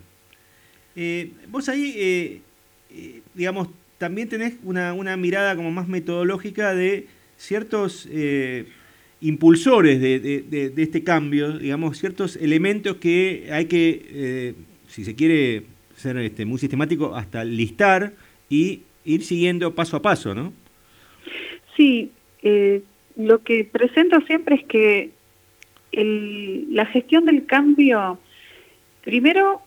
Eh, 0.95 1.33
vos 1.49 1.69
ahí, 1.69 2.41
eh, 2.89 3.21
digamos, 3.35 3.69
también 3.99 4.27
tenés 4.27 4.55
una, 4.63 4.93
una, 4.93 5.15
mirada 5.17 5.55
como 5.55 5.69
más 5.69 5.87
metodológica 5.87 6.73
de 6.73 7.07
ciertos 7.35 8.09
impulsores 9.21 9.99
de, 9.99 10.19
de, 10.19 10.69
de, 10.69 10.83
este 10.83 11.03
cambio, 11.03 11.57
digamos, 11.57 11.97
ciertos 11.97 12.35
elementos 12.35 12.97
que 12.97 13.49
hay 13.51 13.65
que, 13.65 14.53
si 14.87 15.03
se 15.03 15.15
quiere 15.15 15.63
ser 15.95 16.17
este, 16.17 16.45
muy 16.45 16.59
sistemático, 16.59 17.15
hasta 17.15 17.43
listar 17.43 18.13
y 18.49 18.83
ir 19.03 19.23
siguiendo 19.23 19.73
paso 19.73 19.97
a 19.97 20.01
paso, 20.01 20.33
¿no? 20.33 20.53
Sí, 21.75 22.11
eh, 22.43 22.83
lo 23.15 23.43
que 23.43 23.65
presento 23.65 24.21
siempre 24.21 24.55
es 24.55 24.65
que 24.65 25.11
el, 25.91 26.73
la 26.73 26.85
gestión 26.85 27.25
del 27.25 27.45
cambio, 27.45 28.19
primero, 29.03 29.61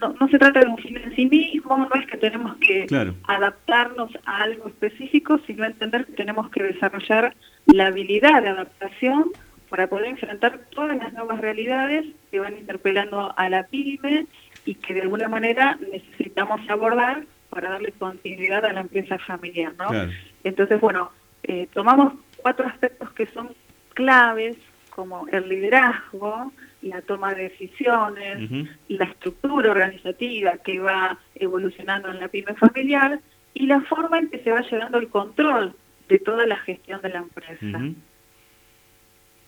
no, 0.00 0.14
no, 0.20 0.28
se 0.28 0.38
trata 0.38 0.60
de 0.60 0.66
un 0.66 0.78
fin 0.78 0.96
en 0.96 1.14
sí 1.14 1.26
mismo, 1.26 1.76
no 1.76 2.00
es 2.00 2.06
que 2.06 2.16
tenemos 2.16 2.56
que 2.58 2.86
claro. 2.86 3.14
adaptarnos 3.24 4.10
a 4.24 4.42
algo 4.42 4.68
específico, 4.68 5.40
sino 5.46 5.64
entender 5.64 6.06
que 6.06 6.12
tenemos 6.12 6.48
que 6.50 6.62
desarrollar 6.62 7.34
la 7.66 7.86
habilidad 7.86 8.42
de 8.42 8.48
adaptación 8.48 9.32
para 9.68 9.86
poder 9.86 10.08
enfrentar 10.08 10.60
todas 10.70 10.96
las 10.96 11.12
nuevas 11.12 11.40
realidades 11.40 12.04
que 12.30 12.40
van 12.40 12.58
interpelando 12.58 13.32
a 13.36 13.48
la 13.48 13.64
pyme 13.64 14.26
y 14.64 14.74
que 14.74 14.94
de 14.94 15.02
alguna 15.02 15.28
manera 15.28 15.78
necesitamos 15.90 16.60
abordar 16.68 17.24
para 17.48 17.70
darle 17.70 17.92
continuidad 17.92 18.64
a 18.64 18.72
la 18.72 18.80
empresa 18.80 19.18
familiar, 19.18 19.72
¿no? 19.78 19.88
Claro. 19.88 20.10
Entonces, 20.44 20.80
bueno, 20.80 21.10
eh, 21.42 21.68
tomamos 21.72 22.14
cuatro 22.36 22.66
aspectos 22.66 23.10
que 23.12 23.26
son 23.26 23.50
claves, 23.94 24.56
como 24.90 25.26
el 25.28 25.48
liderazgo, 25.48 26.52
la 26.82 27.00
toma 27.00 27.34
de 27.34 27.44
decisiones, 27.44 28.68
la 28.88 29.04
estructura 29.06 29.70
organizativa 29.70 30.58
que 30.58 30.80
va 30.80 31.18
evolucionando 31.34 32.10
en 32.10 32.20
la 32.20 32.28
pyme 32.28 32.54
familiar 32.54 33.20
y 33.54 33.66
la 33.66 33.80
forma 33.82 34.18
en 34.18 34.28
que 34.28 34.40
se 34.40 34.50
va 34.50 34.60
llevando 34.62 34.98
el 34.98 35.08
control 35.08 35.74
de 36.12 36.18
toda 36.18 36.44
la 36.46 36.56
gestión 36.56 37.00
de 37.02 37.08
la 37.08 37.20
empresa. 37.26 37.80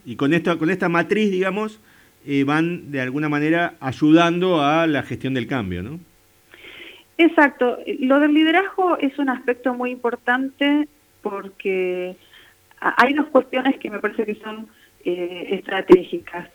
Y 0.07 0.17
con 0.17 0.33
esta, 0.33 0.57
con 0.57 0.69
esta 0.71 0.89
matriz, 0.89 1.31
digamos, 1.31 1.81
eh, 2.27 2.45
van 2.45 2.91
de 2.91 3.01
alguna 3.01 3.29
manera 3.29 3.75
ayudando 3.81 4.63
a 4.63 4.87
la 4.87 5.03
gestión 5.03 5.35
del 5.35 5.47
cambio, 5.47 5.83
¿no? 5.83 6.01
Exacto. 7.17 7.79
Lo 8.01 8.19
del 8.19 8.33
liderazgo 8.35 8.99
es 8.99 9.19
un 9.19 9.29
aspecto 9.29 9.75
muy 9.75 9.91
importante 9.91 10.89
porque 11.23 12.17
hay 12.81 13.15
dos 13.15 13.29
cuestiones 13.29 13.79
que 13.79 13.91
me 13.91 13.99
parece 13.99 14.25
que 14.27 14.35
son 14.37 14.69
eh, 15.05 15.47
estratégicas. 15.59 16.49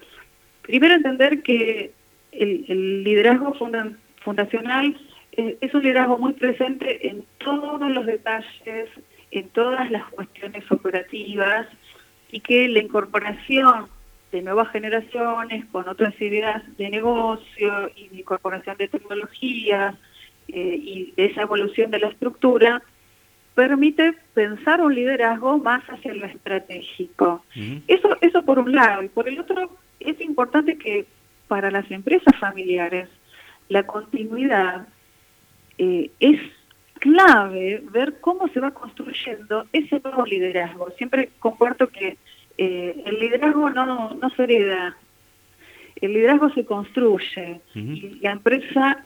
Primero, 0.63 0.93
entender 0.95 1.41
que 1.41 1.91
el, 2.31 2.65
el 2.67 3.03
liderazgo 3.03 3.53
funda- 3.53 3.93
fundacional 4.23 4.85
eh, 5.31 5.57
es 5.61 5.73
un 5.73 5.81
liderazgo 5.81 6.17
muy 6.17 6.33
presente 6.33 7.07
en 7.07 7.23
todos 7.37 7.89
los 7.89 8.05
detalles, 8.05 8.89
en 9.31 9.49
todas 9.49 9.89
las 9.91 10.05
cuestiones 10.09 10.69
operativas 10.71 11.67
y 12.31 12.39
que 12.41 12.67
la 12.67 12.79
incorporación 12.79 13.87
de 14.31 14.41
nuevas 14.41 14.69
generaciones 14.69 15.65
con 15.71 15.87
otras 15.87 16.19
ideas 16.21 16.63
de 16.77 16.89
negocio 16.89 17.91
y 17.95 18.09
de 18.09 18.19
incorporación 18.19 18.77
de 18.77 18.87
tecnologías 18.87 19.95
eh, 20.47 20.79
y 20.81 21.13
de 21.15 21.25
esa 21.25 21.41
evolución 21.41 21.91
de 21.91 21.99
la 21.99 22.07
estructura 22.09 22.81
permite 23.55 24.13
pensar 24.33 24.81
un 24.81 24.95
liderazgo 24.95 25.57
más 25.57 25.83
hacia 25.89 26.13
lo 26.13 26.25
estratégico. 26.25 27.43
Eso, 27.87 28.15
eso 28.21 28.43
por 28.45 28.59
un 28.59 28.73
lado. 28.73 29.03
Y 29.03 29.09
por 29.09 29.27
el 29.27 29.39
otro, 29.39 29.77
es 29.99 30.21
importante 30.21 30.77
que 30.77 31.05
para 31.47 31.69
las 31.71 31.89
empresas 31.91 32.33
familiares 32.39 33.09
la 33.67 33.85
continuidad 33.85 34.87
eh, 35.77 36.09
es 36.19 36.39
clave 36.99 37.83
ver 37.91 38.19
cómo 38.21 38.47
se 38.49 38.59
va 38.59 38.71
construyendo 38.71 39.65
ese 39.73 39.99
nuevo 40.03 40.25
liderazgo. 40.25 40.91
Siempre 40.97 41.29
comparto 41.39 41.87
que 41.87 42.17
eh, 42.57 43.03
el 43.05 43.19
liderazgo 43.19 43.69
no, 43.69 44.13
no 44.13 44.29
se 44.31 44.43
hereda, 44.43 44.97
el 46.01 46.13
liderazgo 46.13 46.49
se 46.51 46.65
construye 46.65 47.61
y 47.75 48.19
la 48.21 48.31
empresa 48.31 49.03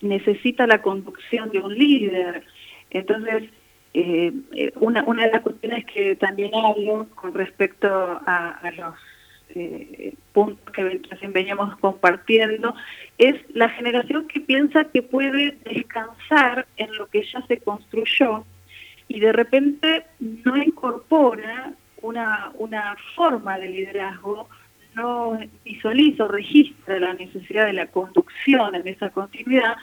necesita 0.00 0.66
la 0.66 0.82
conducción 0.82 1.50
de 1.50 1.58
un 1.60 1.74
líder. 1.74 2.44
Entonces, 2.90 3.44
eh, 3.94 4.32
eh, 4.52 4.72
una, 4.76 5.04
una 5.04 5.24
de 5.24 5.32
las 5.32 5.42
cuestiones 5.42 5.84
que 5.86 6.16
también 6.16 6.54
hablo 6.54 7.06
con 7.14 7.32
respecto 7.32 7.88
a, 7.88 8.58
a 8.62 8.70
los 8.72 8.94
eh, 9.50 10.14
puntos 10.32 10.72
que 10.72 11.00
recién 11.10 11.32
veníamos 11.32 11.76
compartiendo 11.78 12.74
es 13.18 13.36
la 13.54 13.68
generación 13.68 14.26
que 14.28 14.40
piensa 14.40 14.84
que 14.84 15.02
puede 15.02 15.56
descansar 15.64 16.66
en 16.76 16.94
lo 16.96 17.06
que 17.06 17.22
ya 17.24 17.40
se 17.46 17.58
construyó 17.58 18.44
y 19.08 19.20
de 19.20 19.32
repente 19.32 20.04
no 20.18 20.56
incorpora 20.56 21.72
una, 22.02 22.50
una 22.54 22.96
forma 23.14 23.58
de 23.58 23.68
liderazgo, 23.68 24.48
no 24.94 25.38
visualiza 25.64 26.24
o 26.24 26.28
registra 26.28 26.98
la 26.98 27.14
necesidad 27.14 27.66
de 27.66 27.72
la 27.74 27.86
conducción 27.86 28.74
en 28.74 28.88
esa 28.88 29.10
continuidad 29.10 29.76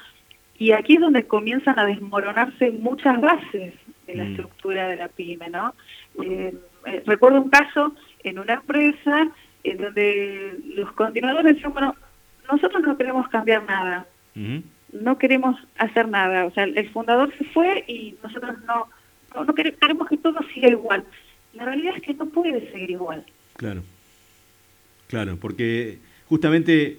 y 0.57 0.73
aquí 0.73 0.95
es 0.95 1.01
donde 1.01 1.25
comienzan 1.25 1.79
a 1.79 1.85
desmoronarse 1.85 2.71
muchas 2.71 3.19
bases 3.19 3.73
de 4.05 4.15
la 4.15 4.25
Mm. 4.25 4.31
estructura 4.31 4.87
de 4.89 4.95
la 4.97 5.07
pyme, 5.07 5.49
¿no? 5.49 5.73
Eh, 6.21 6.53
eh, 6.85 7.03
recuerdo 7.05 7.41
un 7.41 7.49
caso 7.49 7.95
en 8.23 8.39
una 8.39 8.53
empresa 8.55 9.29
en 9.63 9.77
donde 9.77 10.57
los 10.75 10.91
continuadores 10.93 11.55
decían, 11.55 11.73
bueno, 11.73 11.95
nosotros 12.51 12.81
no 12.83 12.97
queremos 12.97 13.27
cambiar 13.29 13.63
nada, 13.65 14.07
no 14.93 15.17
queremos 15.17 15.55
hacer 15.77 16.07
nada, 16.07 16.45
o 16.45 16.51
sea, 16.51 16.63
el 16.65 16.89
fundador 16.89 17.33
se 17.37 17.43
fue 17.45 17.83
y 17.87 18.15
nosotros 18.23 18.55
no, 18.65 18.87
no, 19.35 19.45
no 19.45 19.53
quere- 19.55 19.75
queremos 19.75 20.07
que 20.09 20.17
todo 20.17 20.39
siga 20.53 20.69
igual. 20.69 21.03
La 21.53 21.65
realidad 21.65 21.93
es 21.97 22.01
que 22.03 22.13
no 22.13 22.25
puede 22.27 22.71
seguir 22.71 22.91
igual. 22.91 23.25
Claro. 23.57 23.83
Claro, 25.07 25.37
porque 25.37 25.97
justamente, 26.27 26.97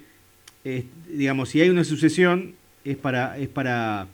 eh, 0.63 0.85
digamos, 1.07 1.49
si 1.49 1.61
hay 1.61 1.69
una 1.69 1.83
sucesión, 1.83 2.53
es 2.85 2.97
para, 2.97 3.37
es 3.37 3.47
para 3.49 4.07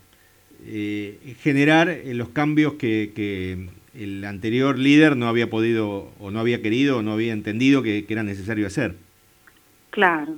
eh, 0.65 1.35
generar 1.41 1.89
eh, 1.89 2.13
los 2.13 2.29
cambios 2.29 2.73
que, 2.75 3.11
que 3.15 3.67
el 3.99 4.23
anterior 4.23 4.79
líder 4.79 5.17
no 5.17 5.27
había 5.27 5.49
podido, 5.49 6.11
o 6.19 6.31
no 6.31 6.39
había 6.39 6.61
querido, 6.61 6.99
o 6.99 7.01
no 7.01 7.11
había 7.11 7.33
entendido 7.33 7.83
que, 7.83 8.05
que 8.05 8.13
era 8.13 8.23
necesario 8.23 8.65
hacer. 8.65 8.95
Claro, 9.89 10.35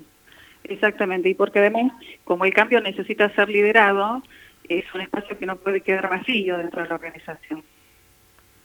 exactamente. 0.64 1.30
Y 1.30 1.36
porque 1.36 1.60
además, 1.60 1.94
como 2.24 2.46
el 2.46 2.54
cambio 2.54 2.82
necesita 2.82 3.34
ser 3.36 3.50
liderado, 3.50 4.24
es 4.68 4.86
un 4.96 5.02
espacio 5.02 5.38
que 5.38 5.46
no 5.46 5.58
puede 5.58 5.82
quedar 5.82 6.10
vacío 6.10 6.58
dentro 6.58 6.82
de 6.82 6.90
la 6.90 6.96
organización. 6.96 7.64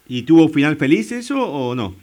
¿Y 0.09 0.23
tuvo 0.23 0.49
final 0.49 0.77
feliz 0.77 1.13
eso 1.13 1.43
o 1.43 1.75
no? 1.75 1.97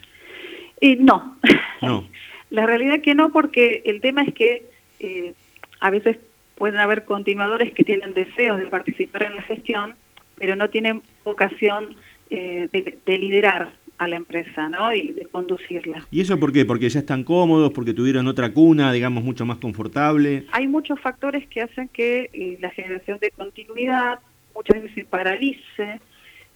Y 0.80 0.98
no, 0.98 1.38
No. 1.82 2.08
la 2.50 2.66
realidad 2.66 3.02
que 3.02 3.16
no, 3.16 3.32
porque 3.32 3.82
el 3.86 4.02
tema 4.02 4.22
es 4.24 4.34
que 4.34 4.66
eh, 5.00 5.34
a 5.80 5.90
veces 5.90 6.18
pueden 6.56 6.80
haber 6.80 7.06
continuadores 7.06 7.74
que 7.74 7.84
tienen 7.84 8.14
deseos 8.14 8.60
de 8.60 8.68
participar 8.68 9.24
en 9.24 9.36
la 9.38 9.42
gestión, 9.42 9.96
pero 10.38 10.56
no 10.56 10.70
tienen 10.70 11.02
vocación 11.24 11.96
eh, 12.34 12.68
de, 12.72 12.98
de 13.06 13.18
liderar 13.18 13.74
a 14.00 14.08
la 14.08 14.16
empresa, 14.16 14.68
¿no? 14.70 14.92
Y 14.94 15.10
de 15.14 15.26
conducirla. 15.28 16.06
¿Y 16.12 16.22
eso 16.22 16.40
por 16.40 16.52
qué? 16.52 16.66
Porque 16.66 16.90
ya 16.90 17.00
están 17.00 17.24
cómodos, 17.24 17.72
porque 17.72 17.94
tuvieron 17.94 18.28
otra 18.28 18.52
cuna, 18.52 18.92
digamos, 18.92 19.24
mucho 19.24 19.46
más 19.46 19.58
confortable. 19.60 20.46
Hay 20.52 20.68
muchos 20.68 21.00
factores 21.00 21.48
que 21.48 21.62
hacen 21.62 21.88
que 21.90 22.30
eh, 22.34 22.58
la 22.60 22.72
generación 22.72 23.20
de 23.22 23.30
continuidad 23.32 24.20
muchas 24.56 24.82
veces 24.82 24.96
se 24.96 25.06
paralice, 25.06 26.00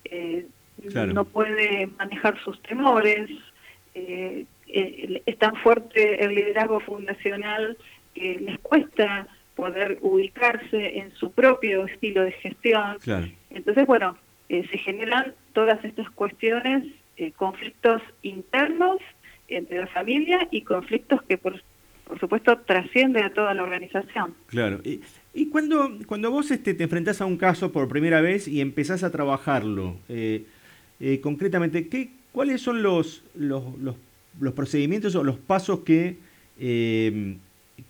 eh, 0.06 0.46
Claro. 0.92 1.14
no 1.14 1.26
puede 1.26 1.88
manejar 1.98 2.38
sus 2.44 2.62
temores, 2.64 3.30
eh, 3.96 4.46
es 4.68 5.38
tan 5.40 5.56
fuerte 5.58 6.24
el 6.24 6.36
liderazgo 6.36 6.80
fundacional 6.82 7.78
que 8.14 8.40
les 8.40 8.60
cuesta 8.60 9.28
poder 9.56 9.98
ubicarse 10.02 11.00
en 11.00 11.12
su 11.16 11.32
propio 11.32 11.86
estilo 11.86 12.22
de 12.24 12.32
gestión. 12.34 12.98
Claro. 13.02 13.28
Entonces, 13.50 13.88
bueno, 13.88 14.18
eh, 14.50 14.68
se 14.72 14.77
generan 14.77 15.34
todas 15.54 15.84
estas 15.84 16.10
cuestiones, 16.12 16.86
eh, 17.18 17.32
conflictos 17.32 18.01
internos 18.22 18.98
entre 19.48 19.80
la 19.80 19.88
familia 19.88 20.48
y 20.51 20.62
conflictos 20.62 21.22
que 21.24 21.38
por 21.38 21.62
por 22.08 22.20
supuesto, 22.20 22.58
trasciende 22.60 23.22
a 23.22 23.34
toda 23.34 23.54
la 23.54 23.63
organización. 23.63 24.34
Claro. 24.48 24.80
Y, 25.34 25.48
cuando, 25.48 25.92
cuando 26.06 26.32
vos 26.32 26.51
este, 26.51 26.74
te 26.74 26.84
enfrentás 26.84 27.20
a 27.20 27.25
un 27.25 27.36
caso 27.36 27.74
por 27.74 27.89
primera 27.89 28.22
vez 28.22 28.48
y 28.48 28.62
empezás 28.62 29.04
a 29.04 29.12
trabajarlo, 29.12 29.98
eh, 30.08 30.46
concretamente, 31.22 31.89
¿qué, 31.89 32.12
¿cuáles 32.32 32.62
son 32.62 32.82
los, 32.82 33.25
los, 33.36 33.62
los, 34.39 34.54
procedimientos 34.54 35.16
o 35.16 35.24
los 35.25 35.38
pasos 35.38 35.80
que, 35.82 36.16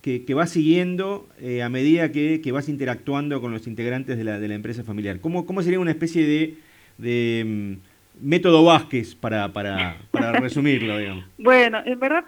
eh, 0.04 0.24
que, 0.24 0.34
vas 0.34 0.50
siguiendo 0.50 1.28
a 1.64 1.68
medida 1.68 2.12
que, 2.12 2.40
que, 2.42 2.52
vas 2.52 2.68
interactuando 2.68 3.40
con 3.40 3.52
los 3.52 3.66
integrantes 3.66 4.16
de 4.16 4.24
la, 4.24 4.38
de 4.38 4.48
la 4.48 4.54
empresa 4.54 4.84
familiar? 4.84 5.20
¿Cómo, 5.20 5.46
¿Cómo 5.46 5.62
sería 5.62 5.80
una 5.80 5.90
especie 5.90 6.26
de, 6.26 6.54
de 6.98 7.44
mm, 7.46 8.26
método 8.28 8.64
Vázquez 8.64 9.14
para, 9.14 9.52
para, 9.52 9.98
para 10.10 10.32
resumirlo, 10.32 10.98
digamos? 10.98 11.24
Bueno, 11.38 11.80
en 11.84 11.98
verdad, 12.00 12.24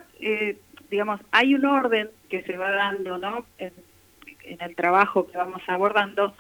digamos, 0.91 1.21
hay 1.31 1.55
un 1.55 1.65
orden 1.65 2.09
que 2.29 2.43
se 2.43 2.57
va 2.57 2.71
dando, 2.71 3.19
¿no? 3.19 3.47
En, 3.59 3.73
en 4.45 4.61
el 4.61 4.75
trabajo 4.75 5.27
que 5.27 5.39
vamos 5.39 5.63
abordando, 5.67 6.35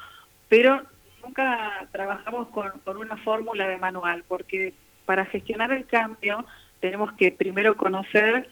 pero 0.49 0.83
nunca 1.23 1.89
trabajamos 1.93 2.49
con, 2.49 2.73
una 2.97 3.17
fórmula 3.19 3.69
de 3.69 3.79
manual, 3.79 4.25
porque 4.27 4.75
para 5.07 5.25
gestionar 5.27 5.73
el 5.73 5.87
cambio 5.87 6.45
tenemos 6.81 7.12
que 7.12 7.33
primero 7.33 7.77
conocer 7.77 8.49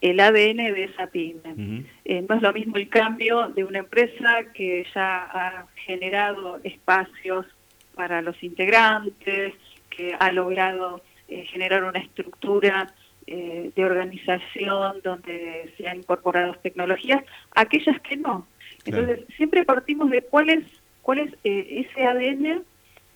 el 0.00 0.20
ADN 0.20 0.56
de 0.74 0.84
esa 0.84 1.08
pyme. 1.08 1.84
Eh, 2.04 2.24
no 2.28 2.36
es 2.36 2.42
lo 2.42 2.52
mismo 2.52 2.76
el 2.76 2.88
cambio 2.88 3.48
de 3.48 3.64
una 3.64 3.80
empresa 3.80 4.44
que 4.54 4.86
ya 4.94 5.24
ha 5.24 5.66
generado 5.86 6.60
espacios 6.62 7.46
para 7.94 8.22
los 8.22 8.40
integrantes, 8.42 9.54
que 9.90 10.14
ha 10.18 10.30
logrado 10.32 11.02
eh, 11.28 11.44
generar 11.46 11.84
una 11.84 11.98
estructura 11.98 12.94
eh, 13.30 13.72
de 13.76 13.84
organización 13.84 15.02
donde 15.04 15.70
se 15.76 15.86
han 15.86 15.98
incorporado 15.98 16.54
tecnologías, 16.62 17.22
aquellas 17.54 18.00
que 18.00 18.16
no. 18.16 18.46
Entonces, 18.86 19.20
siempre 19.36 19.66
partimos 19.66 20.08
de 20.10 20.22
cuál 20.22 20.48
es, 20.48 20.64
cuál 21.02 21.18
es 21.18 21.34
eh, 21.44 21.84
ese 21.84 22.06
ADN 22.06 22.62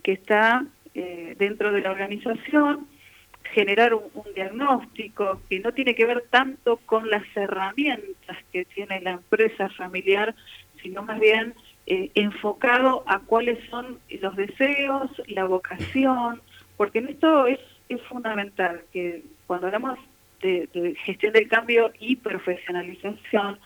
que 0.02 0.12
está 0.12 0.66
eh, 0.94 1.34
dentro 1.38 1.72
de 1.72 1.80
la 1.80 1.92
organización, 1.92 2.86
generar 3.52 3.94
un, 3.94 4.02
diagnóstico 4.34 5.40
que 5.48 5.60
no 5.60 5.72
tiene 5.72 5.94
que 5.94 6.06
ver 6.06 6.24
tanto 6.30 6.78
con 6.86 7.10
las 7.10 7.22
herramientas 7.34 8.36
que 8.52 8.64
tiene 8.64 9.00
la 9.00 9.12
empresa 9.12 9.68
familiar, 9.70 10.34
sino 10.82 11.02
más 11.02 11.20
bien 11.20 11.54
eh, 11.86 12.10
enfocado 12.14 13.04
a 13.06 13.20
cuáles 13.20 13.58
son 13.68 13.98
los 14.20 14.36
deseos, 14.36 15.10
la 15.26 15.44
vocación, 15.44 16.40
porque 16.76 16.98
en 16.98 17.08
esto 17.08 17.46
es, 17.46 17.58
fundamental 18.08 18.80
que 18.90 19.22
cuando 19.46 19.66
hablamos 19.66 19.98
de, 20.40 20.66
de 20.72 20.94
gestión 21.04 21.34
del 21.34 21.46
cambio 21.46 21.92
y 22.00 22.16
profesionalización, 22.16 23.58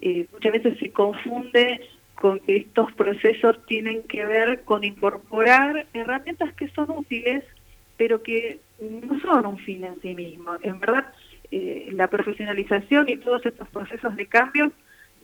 eh, 0.00 0.28
muchas 0.32 0.52
veces 0.52 0.78
se 0.78 0.92
confunde 0.92 1.80
con 2.14 2.38
que 2.40 2.58
estos 2.58 2.92
procesos 2.92 3.58
tienen 3.66 4.04
que 4.04 4.24
ver 4.24 4.62
con 4.62 4.84
incorporar 4.84 5.86
herramientas 5.94 6.54
que 6.54 6.68
son 6.68 6.92
útiles, 6.92 7.42
pero 7.96 8.22
que 8.22 8.60
no 8.80 9.20
son 9.20 9.46
un 9.46 9.58
fin 9.58 9.84
en 9.84 10.00
sí 10.02 10.14
mismo. 10.14 10.52
En 10.62 10.78
verdad, 10.80 11.06
eh, 11.50 11.88
la 11.92 12.08
profesionalización 12.08 13.08
y 13.08 13.16
todos 13.16 13.44
estos 13.46 13.68
procesos 13.68 14.16
de 14.16 14.26
cambio 14.26 14.72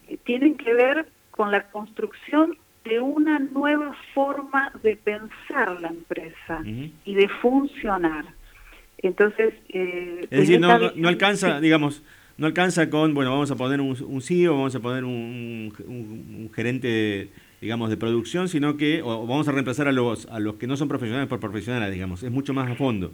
eh, 0.09 0.19
tienen 0.25 0.57
que 0.57 0.73
ver 0.75 1.07
con 1.31 1.51
la 1.51 1.71
construcción 1.71 2.57
de 2.85 3.01
una 3.01 3.39
nueva 3.39 3.97
forma 4.15 4.73
de 4.83 4.97
pensar 4.97 5.81
la 5.81 5.89
empresa 5.89 6.63
y 7.05 7.15
de 7.15 7.29
funcionar. 7.29 8.25
Entonces, 8.99 9.55
es 9.69 10.31
decir, 10.31 10.61
no, 10.61 10.79
no 10.95 11.09
alcanza, 11.09 11.61
digamos, 11.61 12.03
no 12.39 12.47
alcanza 12.47 12.91
con, 12.91 13.15
bueno, 13.15 13.31
vamos 13.31 13.51
a 13.51 13.57
poner 13.57 13.81
un, 13.81 13.97
un 14.05 14.23
CEO, 14.23 14.55
vamos 14.55 14.75
a 14.75 14.81
poner 14.81 15.05
un, 15.05 16.51
gerente, 16.55 17.31
digamos, 17.61 17.91
de 17.91 17.97
producción, 17.97 18.49
sino 18.49 18.77
que 18.77 19.03
o 19.03 19.27
vamos 19.27 19.47
a 19.49 19.53
reemplazar 19.53 19.89
a 19.89 19.93
los, 19.93 20.27
a 20.27 20.41
los 20.41 20.57
que 20.57 20.67
no 20.67 20.77
son 20.77 20.89
profesionales 20.89 21.29
por 21.29 21.41
profesionales, 21.41 21.93
digamos, 21.93 22.23
es 22.23 22.31
mucho 22.31 22.55
más 22.55 22.71
a 22.71 22.75
fondo. 22.75 23.13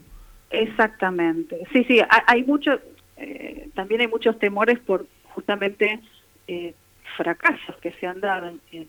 Exactamente, 0.51 1.63
sí, 1.73 1.85
sí, 1.85 2.01
hay, 2.27 2.45
mucho, 2.45 2.81
eh, 3.17 3.69
también 3.75 4.01
hay 4.01 4.09
muchos 4.09 4.39
temores 4.39 4.79
por 4.79 5.07
justamente 5.35 6.01
eh, 6.47 6.75
fracasos 7.17 7.77
que 7.83 7.93
se 7.93 8.07
han 8.07 8.21
dado 8.21 8.53
en, 8.73 8.89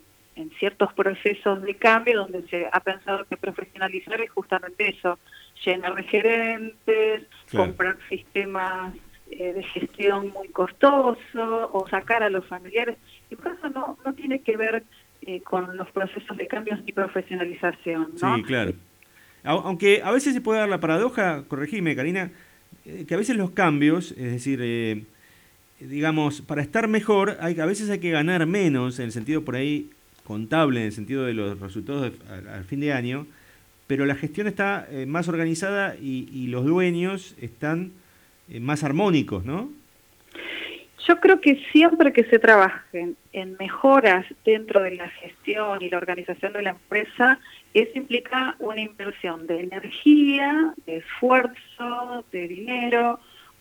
ciertos 0.57 0.93
procesos 0.93 1.61
de 1.63 1.75
cambio 1.75 2.19
donde 2.19 2.47
se 2.47 2.65
ha 2.71 2.79
pensado 2.79 3.25
que 3.25 3.35
profesionalizar 3.35 4.21
es 4.21 4.31
justamente 4.31 4.87
eso, 4.87 5.19
llenar 5.65 5.95
de 5.95 6.03
gerentes, 6.03 7.23
comprar 7.51 7.97
sistemas 8.07 8.93
eh, 9.31 9.53
de 9.53 9.63
gestión 9.63 10.29
muy 10.29 10.47
costoso 10.47 11.69
o 11.71 11.87
sacar 11.87 12.23
a 12.23 12.29
los 12.29 12.45
familiares. 12.47 12.97
Y 13.29 13.35
por 13.35 13.51
eso 13.51 13.69
no, 13.69 13.97
no 14.03 14.13
tiene 14.13 14.41
que 14.41 14.57
ver 14.57 14.83
eh, 15.21 15.41
con 15.41 15.77
los 15.77 15.91
procesos 15.91 16.35
de 16.35 16.47
cambios 16.47 16.79
y 16.85 16.93
profesionalización. 16.93 18.13
¿no? 18.19 18.35
Sí, 18.37 18.43
claro. 18.43 18.73
Aunque 19.57 20.01
a 20.03 20.11
veces 20.11 20.33
se 20.33 20.41
puede 20.41 20.59
dar 20.59 20.69
la 20.69 20.79
paradoja, 20.79 21.43
corregime, 21.47 21.95
Karina, 21.95 22.31
eh, 22.85 23.05
que 23.07 23.15
a 23.15 23.17
veces 23.17 23.35
los 23.35 23.51
cambios, 23.51 24.11
es 24.11 24.31
decir, 24.31 25.05
digamos, 25.79 26.41
para 26.41 26.61
estar 26.61 26.87
mejor, 26.87 27.37
hay, 27.41 27.59
a 27.59 27.65
veces 27.65 27.89
hay 27.89 27.99
que 27.99 28.11
ganar 28.11 28.45
menos, 28.45 28.99
en 28.99 29.05
el 29.05 29.11
sentido 29.11 29.43
por 29.43 29.55
ahí 29.55 29.89
contable, 30.23 30.81
en 30.81 30.85
el 30.87 30.91
sentido 30.91 31.25
de 31.25 31.33
los 31.33 31.59
resultados 31.59 32.11
al, 32.29 32.63
fin 32.65 32.79
de 32.79 32.93
año, 32.93 33.25
pero 33.87 34.05
la 34.05 34.15
gestión 34.15 34.45
está 34.45 34.87
más 35.07 35.27
organizada 35.27 35.95
y, 35.95 36.45
los 36.47 36.65
dueños 36.65 37.35
están 37.41 37.91
eh, 38.49 38.59
más 38.59 38.83
armónicos, 38.83 39.45
¿no? 39.45 39.69
Yo 41.07 41.19
creo 41.19 41.39
que 41.39 41.55
siempre 41.71 42.11
que 42.11 42.25
se 42.25 42.39
trabajen 42.39 43.15
en 43.31 43.55
mejoras 43.57 44.25
dentro 44.43 44.81
de 44.81 44.95
la 44.95 45.09
gestión 45.09 45.81
y 45.81 45.89
la 45.89 45.97
organización 45.97 46.53
de 46.53 46.61
la 46.61 46.71
empresa, 46.71 47.39
eso 47.73 47.91
implica 47.95 48.55
una 48.59 48.81
inversión 48.81 49.47
de 49.47 49.61
energía, 49.61 50.73
de 50.85 50.97
esfuerzo, 50.97 52.25
de 52.31 52.47
dinero, 52.47 53.19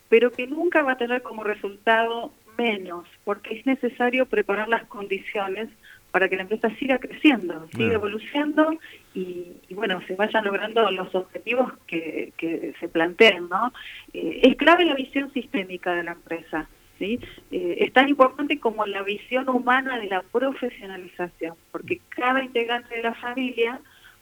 pero 0.09 0.33
que 0.33 0.47
nunca 0.47 0.83
va 0.83 0.93
a 0.93 0.99
tener 0.99 1.23
como 1.23 1.45
resultado 1.45 2.33
menos, 2.57 3.07
porque 3.25 3.55
es 3.55 3.67
necesario 3.67 4.27
preparar 4.27 4.69
las 4.69 4.85
condiciones 4.87 5.69
para 6.11 6.29
que 6.29 6.37
la 6.37 6.43
empresa 6.43 6.71
siga 6.79 6.99
creciendo, 6.99 7.69
siga 7.77 7.95
evolucionando 7.95 8.77
y, 9.15 9.61
bueno, 9.71 10.01
se 10.07 10.17
vayan 10.17 10.45
logrando 10.45 10.91
los 10.91 11.15
objetivos 11.15 11.73
que, 11.87 12.33
se 12.81 12.89
planteen, 12.89 13.49
¿no? 13.49 13.73
Eh, 14.13 14.41
es 14.43 14.57
clave 14.57 14.85
la 14.87 14.95
visión 14.95 15.33
sistémica 15.33 15.95
de 15.95 16.03
la 16.03 16.13
empresa, 16.13 16.69
Eh, 17.01 17.19
es 17.51 17.93
tan 17.93 18.09
importante 18.09 18.59
como 18.59 18.85
la 18.87 19.03
visión 19.03 19.49
humana 19.49 19.99
de 19.99 20.07
la 20.07 20.23
profesionalización, 20.23 21.55
porque 21.71 22.01
cada 22.09 22.43
integrante 22.43 22.97
de 22.97 23.03
la 23.03 23.15
familia 23.15 23.81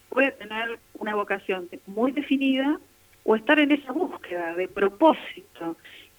puede 0.08 0.32
tener 0.32 0.78
una 0.98 1.14
vocación 1.14 1.68
muy 1.86 2.12
definida 2.12 2.78
o 3.24 3.36
estar 3.36 3.58
en 3.58 3.72
esa 3.72 3.92
búsqueda 3.92 4.54
de 4.54 4.68
propósito. 4.68 5.76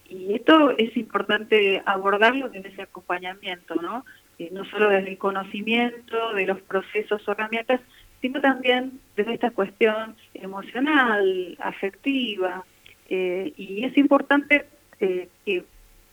Y 0.08 0.34
esto 0.34 0.70
es 0.76 0.96
importante 0.96 1.82
abordarlo 1.86 2.52
en 2.52 2.66
ese 2.66 2.82
acompañamiento, 2.82 3.74
¿no? 3.76 4.04
Eh, 4.38 4.50
no 4.52 4.64
solo 4.66 4.88
desde 4.88 5.10
el 5.10 5.18
conocimiento 5.18 6.32
de 6.34 6.46
los 6.46 6.60
procesos 6.62 7.26
o 7.26 7.32
herramientas, 7.32 7.80
sino 8.20 8.40
también 8.40 9.00
desde 9.16 9.34
esta 9.34 9.50
cuestión 9.50 10.16
emocional, 10.34 11.56
afectiva. 11.60 12.64
Eh, 13.08 13.52
y 13.56 13.84
es 13.84 13.96
importante 13.96 14.66
que 14.98 15.64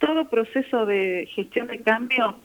todo 0.06 0.30
proceso 0.30 0.86
de 0.86 1.28
gestión 1.34 1.68
de 1.68 1.82
cambio 1.82 2.36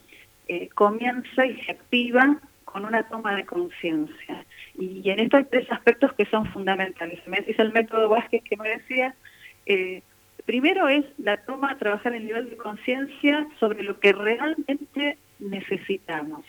comienza 0.74 1.46
y 1.46 1.60
se 1.62 1.72
activa 1.72 2.40
con 2.64 2.84
una 2.84 3.02
toma 3.08 3.36
de 3.36 3.44
conciencia. 3.44 4.44
Y, 4.78 5.08
en 5.10 5.20
esto 5.20 5.36
hay 5.36 5.44
tres 5.44 5.70
aspectos 5.70 6.12
que 6.14 6.24
son 6.26 6.46
fundamentales. 6.52 7.20
Me 7.26 7.38
decís 7.38 7.58
el 7.58 7.72
método 7.72 8.08
Vázquez 8.08 8.42
que 8.44 8.56
me 8.56 8.68
decías, 8.68 9.14
primero 10.46 10.88
es 10.88 11.04
la 11.18 11.36
toma, 11.44 11.78
trabajar 11.78 12.14
el 12.14 12.24
nivel 12.24 12.50
de 12.50 12.56
conciencia 12.56 13.46
sobre 13.60 13.82
lo 13.82 14.00
que 14.00 14.12
realmente 14.12 15.18
necesitamos. 15.38 16.44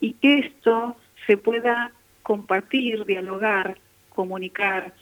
Y 0.00 0.14
que 0.14 0.38
esto 0.38 0.96
se 1.26 1.36
pueda 1.36 1.92
compartir, 2.22 3.04
dialogar, 3.04 3.78
comunicar 4.08 4.94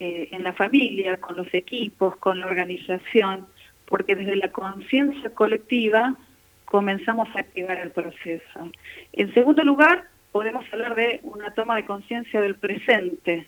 eh, 0.00 0.28
en 0.32 0.42
la 0.42 0.52
familia, 0.52 1.18
con 1.18 1.36
los 1.36 1.52
equipos, 1.54 2.16
con 2.16 2.40
la 2.40 2.46
organización, 2.46 3.46
porque 3.86 4.16
desde 4.16 4.36
la 4.36 4.50
conciencia 4.50 5.30
colectiva 5.30 6.16
comenzamos 6.64 7.28
a 7.34 7.40
activar 7.40 7.78
el 7.78 7.90
proceso. 7.90 8.70
En 9.12 9.32
segundo 9.34 9.62
lugar, 9.62 10.08
podemos 10.32 10.64
hablar 10.72 10.94
de 10.94 11.20
una 11.22 11.52
toma 11.54 11.76
de 11.76 11.84
conciencia 11.84 12.40
del 12.40 12.56
presente 12.56 13.46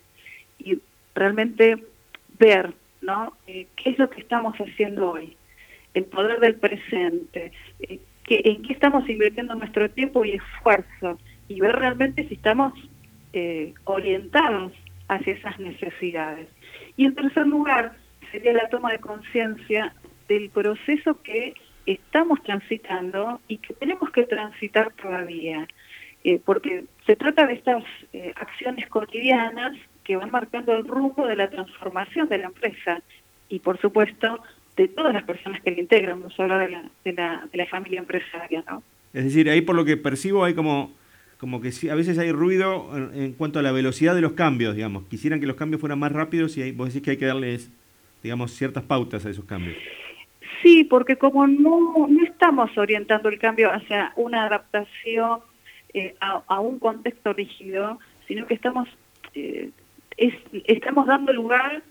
y 0.59 0.79
realmente 1.13 1.83
ver 2.39 2.73
¿no? 3.01 3.33
Eh, 3.47 3.67
qué 3.75 3.91
es 3.91 3.99
lo 3.99 4.09
que 4.09 4.21
estamos 4.21 4.55
haciendo 4.57 5.11
hoy, 5.11 5.35
el 5.93 6.05
poder 6.05 6.39
del 6.39 6.55
presente, 6.55 7.51
eh, 7.79 7.99
en 8.29 8.61
qué 8.61 8.73
estamos 8.73 9.07
invirtiendo 9.09 9.55
nuestro 9.55 9.89
tiempo 9.89 10.25
y 10.25 10.31
esfuerzo 10.31 11.17
y 11.47 11.59
ver 11.59 11.75
realmente 11.75 12.27
si 12.27 12.33
estamos 12.33 12.73
eh, 13.33 13.73
orientados 13.85 14.73
hacia 15.07 15.33
esas 15.33 15.59
necesidades. 15.59 16.47
Y 16.97 17.05
en 17.05 17.15
tercer 17.15 17.47
lugar, 17.47 17.95
sería 18.31 18.53
la 18.53 18.67
toma 18.67 18.91
de 18.91 18.99
conciencia 18.99 19.93
del 20.27 20.49
proceso 20.49 21.21
que 21.21 21.53
estamos 21.85 22.41
transitando 22.43 23.39
y 23.47 23.57
que 23.57 23.73
tenemos 23.73 24.09
que 24.11 24.23
transitar 24.23 24.91
todavía, 24.93 25.67
eh, 26.23 26.39
porque 26.43 26.83
se 27.05 27.15
trata 27.15 27.47
de 27.47 27.53
estas 27.53 27.83
eh, 28.13 28.33
acciones 28.35 28.87
cotidianas 28.89 29.77
que 30.03 30.17
van 30.17 30.31
marcando 30.31 30.73
el 30.73 30.85
rumbo 30.87 31.25
de 31.25 31.35
la 31.35 31.49
transformación 31.49 32.27
de 32.27 32.39
la 32.39 32.47
empresa 32.47 33.01
y, 33.49 33.59
por 33.59 33.79
supuesto, 33.79 34.41
de 34.75 34.87
todas 34.87 35.13
las 35.13 35.23
personas 35.23 35.61
que 35.61 35.71
la 35.71 35.79
integran, 35.79 36.19
no 36.21 36.29
solo 36.29 36.57
de 36.57 36.69
la, 36.69 36.83
de 37.03 37.13
la, 37.13 37.47
de 37.51 37.57
la 37.57 37.65
familia 37.67 37.99
empresaria. 37.99 38.63
¿no? 38.69 38.83
Es 39.13 39.23
decir, 39.23 39.49
ahí 39.49 39.61
por 39.61 39.75
lo 39.75 39.85
que 39.85 39.97
percibo 39.97 40.43
hay 40.43 40.53
como 40.53 40.91
como 41.37 41.61
que 41.61 41.71
a 41.91 41.95
veces 41.95 42.17
hay 42.17 42.31
ruido 42.31 42.89
en, 43.13 43.33
cuanto 43.33 43.59
a 43.59 43.61
la 43.61 43.71
velocidad 43.71 44.15
de 44.15 44.21
los 44.21 44.31
cambios, 44.31 44.75
digamos. 44.75 45.03
Quisieran 45.05 45.39
que 45.39 45.45
los 45.45 45.55
cambios 45.55 45.79
fueran 45.79 45.99
más 45.99 46.11
rápidos 46.11 46.57
y 46.57 46.71
vos 46.71 46.87
decís 46.87 47.03
que 47.03 47.11
hay 47.11 47.17
que 47.17 47.25
darles, 47.25 47.69
digamos, 48.23 48.51
ciertas 48.53 48.83
pautas 48.83 49.23
a 49.25 49.29
esos 49.29 49.45
cambios. 49.45 49.77
Sí, 50.61 50.83
porque 50.83 51.17
como 51.17 51.45
no, 51.47 52.07
no 52.07 52.23
estamos 52.23 52.75
orientando 52.77 53.29
el 53.29 53.39
cambio 53.39 53.71
hacia 53.71 54.13
una 54.15 54.45
adaptación 54.45 55.39
eh, 55.93 56.15
a, 56.19 56.59
un 56.59 56.79
contexto 56.79 57.33
rígido, 57.33 57.99
sino 58.27 58.45
que 58.47 58.55
estamos, 58.55 58.87
eh, 59.35 59.69
estamos 60.17 61.07
dando 61.07 61.31
lugar 61.33 61.83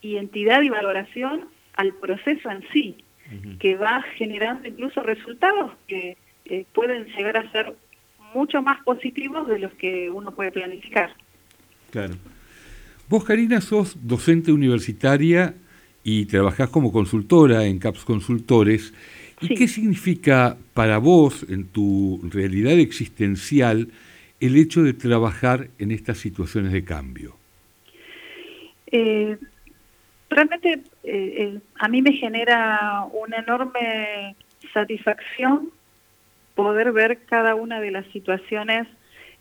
y 0.00 0.16
entidad 0.16 0.62
y 0.62 0.68
valoración 0.68 1.48
al 1.76 1.94
proceso 1.94 2.50
en 2.50 2.64
sí, 2.72 3.04
que 3.60 3.76
va 3.76 4.02
generando 4.16 4.66
incluso 4.66 5.02
resultados 5.02 5.72
que 5.86 6.16
eh, 6.46 6.64
pueden 6.72 7.04
llegar 7.16 7.36
a 7.36 7.52
ser 7.52 7.76
mucho 8.34 8.60
más 8.60 8.82
positivos 8.82 9.46
de 9.46 9.60
los 9.60 9.72
que 9.74 10.10
uno 10.10 10.32
puede 10.32 10.50
planificar. 10.50 11.14
Claro. 11.90 12.14
Vos, 13.08 13.24
Karina, 13.24 13.60
sos 13.60 13.96
docente 14.06 14.50
universitaria 14.50 15.54
y 16.02 16.26
trabajás 16.26 16.70
como 16.70 16.92
consultora 16.92 17.64
en 17.64 17.78
CAPS 17.78 18.04
Consultores. 18.04 18.94
¿Y 19.40 19.54
qué 19.54 19.68
significa 19.68 20.56
para 20.74 20.98
vos, 20.98 21.46
en 21.48 21.66
tu 21.68 22.20
realidad 22.30 22.78
existencial, 22.78 23.88
el 24.38 24.56
hecho 24.56 24.82
de 24.82 24.92
trabajar 24.92 25.68
en 25.78 25.90
estas 25.90 26.18
situaciones 26.18 26.72
de 26.72 26.84
cambio? 26.84 27.36
Eh, 28.86 29.38
realmente 30.28 30.72
eh, 30.72 30.82
eh, 31.04 31.58
a 31.78 31.88
mí 31.88 32.02
me 32.02 32.12
genera 32.12 33.06
una 33.12 33.38
enorme 33.38 34.36
satisfacción 34.72 35.70
poder 36.54 36.92
ver 36.92 37.20
cada 37.26 37.54
una 37.54 37.80
de 37.80 37.90
las 37.90 38.06
situaciones 38.08 38.86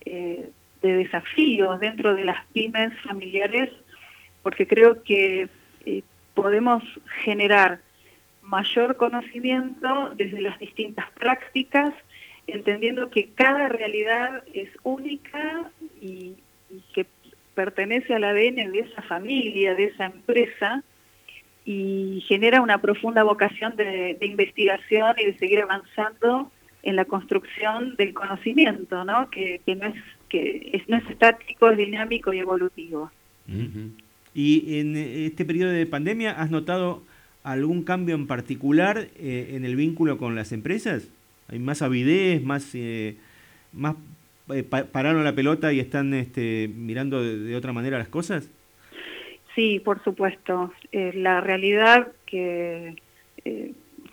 eh, 0.06 0.50
de 0.82 0.94
desafíos 0.94 1.80
dentro 1.80 2.16
de 2.16 2.24
las 2.24 2.46
pymes 2.54 2.94
familiares, 3.02 3.70
porque 4.42 4.66
creo 4.66 5.04
que 5.04 5.50
podemos 6.42 6.84
generar 7.24 7.80
mayor 8.42 8.98
conocimiento 8.98 10.12
desde 10.16 10.42
las 10.42 10.58
distintas 10.60 11.10
prácticas, 11.12 11.94
entendiendo 12.48 13.10
que 13.10 13.30
cada 13.36 13.70
realidad 13.70 14.44
es 14.54 14.70
única 14.84 15.72
y, 16.02 16.36
que 16.94 17.06
pertenece 17.56 18.14
al 18.14 18.24
ADN 18.24 18.72
de 18.72 18.80
esa 18.80 19.02
familia, 19.02 19.76
de 19.76 19.86
esa 19.86 20.06
empresa, 20.06 20.84
y 21.66 22.24
genera 22.28 22.62
una 22.62 22.80
profunda 22.80 23.24
vocación 23.24 23.76
de 23.76 24.18
investigación 24.22 25.16
y 25.20 25.26
de 25.26 25.38
seguir 25.38 25.62
avanzando 25.62 26.52
en 26.84 26.96
la 26.96 27.06
construcción 27.06 27.96
del 27.96 28.14
conocimiento, 28.14 29.04
¿no? 29.04 29.30
Que, 29.30 29.62
no 29.68 29.88
es 29.88 29.96
que 30.30 30.72
es, 30.74 30.88
no 30.88 30.98
es 30.98 31.10
estático, 31.10 31.70
es 31.70 31.78
dinámico 31.78 32.34
y 32.34 32.40
evolutivo. 32.40 33.12
Y 34.34 34.80
en 34.80 34.96
este 34.96 35.46
periodo 35.46 35.72
de 35.72 35.86
pandemia, 35.86 36.32
¿has 36.32 36.52
notado 36.52 37.04
algún 37.44 37.84
cambio 37.84 38.16
en 38.16 38.28
particular 38.28 39.08
eh, 39.18 39.52
en 39.56 39.66
el 39.66 39.76
vínculo 39.76 40.18
con 40.18 40.36
las 40.36 40.52
empresas? 40.52 41.10
¿Hay 41.48 41.60
más 41.60 41.82
avidez, 41.82 42.44
más, 42.44 42.74
eh, 42.76 43.18
más 43.74 43.96
eh, 44.54 44.64
pararon 44.64 45.24
la 45.24 45.34
pelota 45.34 45.74
y 45.74 45.80
están 45.80 46.14
este, 46.14 46.70
mirando 46.74 47.24
de, 47.24 47.56
otra 47.56 47.74
manera 47.74 47.98
las 47.98 48.10
cosas? 48.10 48.50
Sí, 49.56 49.80
por 49.80 50.04
supuesto. 50.04 50.72
la 50.92 51.42
realidad 51.42 52.12
que 52.26 52.96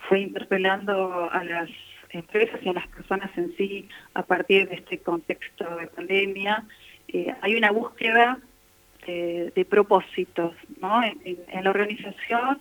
fue 0.07 0.21
interpelando 0.21 1.29
a 1.31 1.43
las 1.43 1.69
empresas 2.09 2.59
y 2.63 2.69
a 2.69 2.73
las 2.73 2.87
personas 2.87 3.29
en 3.37 3.55
sí 3.57 3.87
a 4.13 4.23
partir 4.23 4.67
de 4.69 4.75
este 4.75 4.99
contexto 4.99 5.65
de 5.77 5.87
pandemia. 5.87 6.63
Eh, 7.07 7.33
hay 7.41 7.55
una 7.55 7.71
búsqueda 7.71 8.39
de, 9.07 9.65
propósitos 9.69 10.53
¿no? 10.81 11.01
En, 11.03 11.63
la 11.63 11.69
organización, 11.69 12.59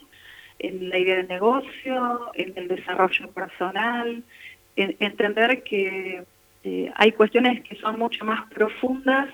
en 0.59 0.88
la 0.88 0.98
idea 0.98 1.16
de 1.16 1.24
negocio, 1.24 2.30
en 2.35 2.52
el 2.56 2.68
desarrollo 2.68 3.30
personal, 3.30 4.22
en, 4.76 4.96
entender 5.00 5.62
que 5.62 6.24
eh, 6.64 6.92
hay 6.94 7.12
cuestiones 7.12 7.62
que 7.64 7.76
son 7.76 7.98
mucho 7.98 8.24
más 8.24 8.48
profundas 8.50 9.28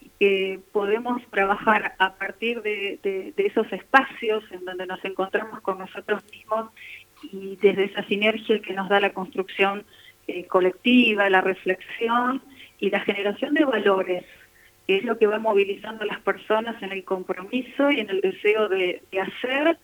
y 0.00 0.10
que 0.18 0.60
podemos 0.72 1.22
trabajar 1.30 1.94
a 1.98 2.14
partir 2.14 2.62
de, 2.62 2.98
de 3.02 3.46
esos 3.46 3.70
espacios 3.72 4.44
en 4.50 4.64
donde 4.64 4.86
nos 4.86 5.04
encontramos 5.04 5.60
con 5.60 5.78
nosotros 5.78 6.22
mismos 6.30 6.70
y 7.30 7.56
desde 7.56 7.84
esa 7.84 8.02
sinergia 8.04 8.60
que 8.60 8.72
nos 8.72 8.88
da 8.88 9.00
la 9.00 9.12
construcción 9.12 9.84
eh, 10.26 10.46
colectiva, 10.46 11.28
la 11.30 11.40
reflexión 11.40 12.42
y 12.78 12.90
la 12.90 13.00
generación 13.00 13.54
de 13.54 13.64
valores, 13.64 14.24
que 14.92 14.98
es 14.98 15.04
lo 15.04 15.16
que 15.16 15.26
va 15.26 15.38
movilizando 15.38 16.02
a 16.02 16.06
las 16.06 16.20
personas 16.20 16.82
en 16.82 16.92
el 16.92 17.02
compromiso 17.02 17.90
y 17.90 18.00
en 18.00 18.10
el 18.10 18.20
deseo 18.20 18.68
de, 18.68 19.00
hacer, 19.18 19.78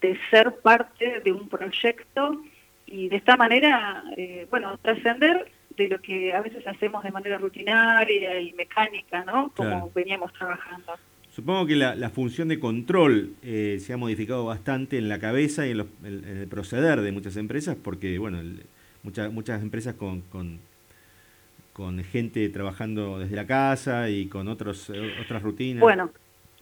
de 0.00 0.18
ser 0.30 0.54
parte 0.62 1.20
de 1.22 1.32
un 1.32 1.50
proyecto 1.50 2.42
y 2.86 3.10
de 3.10 3.16
esta 3.16 3.36
manera, 3.36 4.02
eh, 4.16 4.46
bueno, 4.48 4.78
trascender 4.78 5.52
de 5.76 5.88
lo 5.88 6.00
que 6.00 6.32
a 6.32 6.40
veces 6.40 6.66
hacemos 6.66 7.04
de 7.04 7.10
manera 7.10 7.36
rutinaria 7.36 8.40
y 8.40 8.54
mecánica, 8.54 9.22
¿no? 9.24 9.52
Como 9.54 9.92
veníamos 9.94 10.32
trabajando. 10.32 10.94
Supongo 11.28 11.66
que 11.66 11.76
la, 11.76 12.08
función 12.08 12.48
de 12.48 12.58
control 12.58 13.34
eh, 13.42 13.76
se 13.80 13.92
ha 13.92 13.98
modificado 13.98 14.46
bastante 14.46 14.96
en 14.96 15.10
la 15.10 15.18
cabeza 15.18 15.66
y 15.66 15.72
en, 15.72 15.86
el 16.04 16.48
proceder 16.48 17.02
de 17.02 17.12
muchas 17.12 17.36
empresas, 17.36 17.76
porque 17.76 18.18
bueno, 18.18 18.38
muchas 19.02 19.30
muchas 19.30 19.60
empresas 19.60 19.92
con, 19.96 20.22
con, 20.22 20.58
gente 22.10 22.48
trabajando 22.48 23.18
desde 23.18 23.36
la 23.36 23.46
casa 23.46 24.08
y 24.10 24.28
con 24.28 24.48
otros 24.48 24.90
eh, 24.90 25.14
otras 25.22 25.42
rutinas. 25.42 25.80
Bueno, 25.80 26.10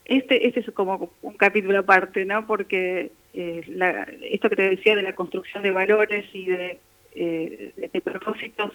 este 0.04 0.46
este 0.46 0.60
es 0.60 0.70
como 0.72 1.10
un 1.22 1.34
capítulo 1.34 1.78
aparte, 1.78 2.24
¿no? 2.24 2.46
Porque 2.46 3.12
eh, 3.34 4.12
esto 4.30 4.48
que 4.48 4.56
te 4.56 4.70
decía 4.70 4.96
de 4.96 5.02
la 5.02 5.14
construcción 5.14 5.62
de 5.62 5.70
valores 5.70 6.26
y 6.32 6.46
de, 6.46 6.78
de 7.14 8.00
propósitos, 8.00 8.72